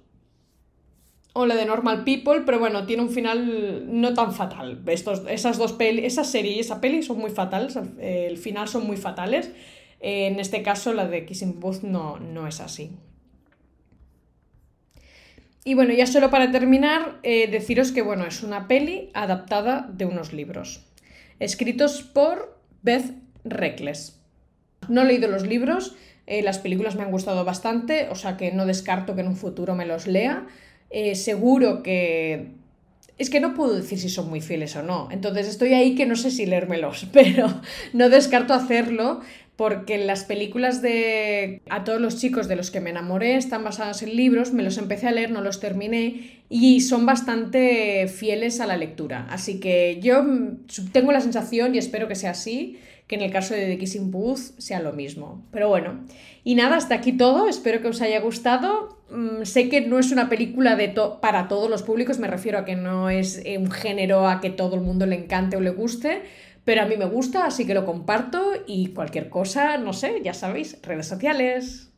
O 1.33 1.45
la 1.45 1.55
de 1.55 1.65
Normal 1.65 2.03
People, 2.03 2.41
pero 2.45 2.57
bueno, 2.59 2.87
tiene 2.87 3.03
un 3.03 3.09
final 3.09 4.01
no 4.01 4.13
tan 4.15 4.33
fatal. 4.33 4.81
Esas 4.87 5.57
dos 5.57 5.73
pelis, 5.73 6.05
esa 6.05 6.23
serie 6.23 6.53
y 6.53 6.59
esa 6.61 6.81
peli 6.81 7.03
son 7.03 7.19
muy 7.19 7.29
fatales, 7.29 7.77
el 7.99 8.37
final 8.37 8.67
son 8.67 8.87
muy 8.87 8.97
fatales. 8.97 9.51
En 9.99 10.39
este 10.39 10.63
caso, 10.63 10.93
la 10.93 11.07
de 11.07 11.25
Kissing 11.25 11.59
Booth 11.59 11.83
no, 11.83 12.17
no 12.19 12.47
es 12.47 12.59
así. 12.59 12.91
Y 15.63 15.73
bueno, 15.73 15.93
ya 15.93 16.07
solo 16.07 16.29
para 16.29 16.51
terminar, 16.51 17.19
eh, 17.23 17.47
deciros 17.51 17.91
que 17.91 18.01
bueno, 18.01 18.25
es 18.25 18.41
una 18.41 18.67
peli 18.67 19.09
adaptada 19.13 19.89
de 19.91 20.05
unos 20.05 20.31
libros, 20.31 20.85
escritos 21.39 22.03
por 22.03 22.59
Beth 22.81 23.13
Reckless. 23.43 24.19
No 24.87 25.01
he 25.01 25.05
leído 25.05 25.27
los 25.29 25.45
libros, 25.45 25.95
eh, 26.27 26.41
las 26.41 26.59
películas 26.59 26.95
me 26.95 27.03
han 27.03 27.11
gustado 27.11 27.45
bastante, 27.45 28.07
o 28.09 28.15
sea 28.15 28.37
que 28.37 28.51
no 28.51 28.65
descarto 28.65 29.15
que 29.15 29.21
en 29.21 29.27
un 29.27 29.35
futuro 29.35 29.75
me 29.75 29.85
los 29.85 30.07
lea. 30.07 30.47
Eh, 30.89 31.15
seguro 31.15 31.83
que... 31.83 32.51
Es 33.17 33.29
que 33.29 33.39
no 33.39 33.53
puedo 33.53 33.73
decir 33.73 33.97
si 33.97 34.09
son 34.09 34.29
muy 34.29 34.41
fieles 34.41 34.75
o 34.75 34.83
no, 34.83 35.07
entonces 35.09 35.47
estoy 35.47 35.73
ahí 35.73 35.95
que 35.95 36.05
no 36.05 36.17
sé 36.17 36.31
si 36.31 36.45
leérmelos, 36.45 37.07
pero 37.13 37.47
no 37.93 38.09
descarto 38.09 38.53
hacerlo 38.53 39.21
porque 39.55 39.97
las 39.97 40.25
películas 40.25 40.81
de 40.81 41.61
A 41.69 41.83
todos 41.83 42.01
los 42.01 42.17
chicos 42.17 42.47
de 42.47 42.55
los 42.55 42.71
que 42.71 42.81
me 42.81 42.89
enamoré 42.89 43.35
están 43.35 43.63
basadas 43.63 44.03
en 44.03 44.15
libros, 44.15 44.51
me 44.51 44.63
los 44.63 44.77
empecé 44.77 45.07
a 45.07 45.11
leer, 45.11 45.31
no 45.31 45.41
los 45.41 45.59
terminé 45.59 46.41
y 46.49 46.81
son 46.81 47.05
bastante 47.05 48.07
fieles 48.07 48.59
a 48.59 48.67
la 48.67 48.77
lectura. 48.77 49.27
Así 49.29 49.59
que 49.59 49.99
yo 50.01 50.23
mm, 50.23 50.65
tengo 50.91 51.11
la 51.11 51.21
sensación, 51.21 51.73
y 51.73 51.77
espero 51.77 52.07
que 52.07 52.15
sea 52.15 52.31
así, 52.31 52.79
que 53.07 53.15
en 53.15 53.21
el 53.21 53.31
caso 53.31 53.53
de 53.53 53.65
The 53.67 53.77
Kissing 53.77 54.11
Booth 54.11 54.57
sea 54.57 54.81
lo 54.81 54.91
mismo. 54.91 55.45
Pero 55.51 55.69
bueno, 55.69 56.05
y 56.43 56.55
nada, 56.55 56.75
hasta 56.75 56.95
aquí 56.95 57.13
todo, 57.13 57.47
espero 57.47 57.81
que 57.81 57.87
os 57.87 58.01
haya 58.01 58.19
gustado. 58.19 58.99
Mm, 59.09 59.43
sé 59.43 59.69
que 59.69 59.81
no 59.81 59.99
es 59.99 60.11
una 60.11 60.27
película 60.27 60.75
de 60.75 60.93
para 61.21 61.47
todos 61.47 61.69
los 61.69 61.83
públicos, 61.83 62.19
me 62.19 62.27
refiero 62.27 62.59
a 62.59 62.65
que 62.65 62.75
no 62.75 63.09
es 63.09 63.41
eh, 63.45 63.57
un 63.57 63.71
género 63.71 64.27
a 64.27 64.41
que 64.41 64.49
todo 64.49 64.75
el 64.75 64.81
mundo 64.81 65.05
le 65.05 65.15
encante 65.15 65.55
o 65.55 65.61
le 65.61 65.69
guste 65.69 66.23
pero 66.65 66.81
a 66.81 66.85
mí 66.85 66.97
me 66.97 67.05
gusta, 67.05 67.45
así 67.45 67.65
que 67.65 67.75
lo 67.75 67.85
comparto 67.85 68.53
y 68.65 68.87
cualquier 68.87 69.29
cosa, 69.29 69.77
no 69.77 69.93
sé, 69.93 70.21
ya 70.23 70.33
sabéis, 70.33 70.81
redes 70.81 71.07
sociales. 71.07 71.91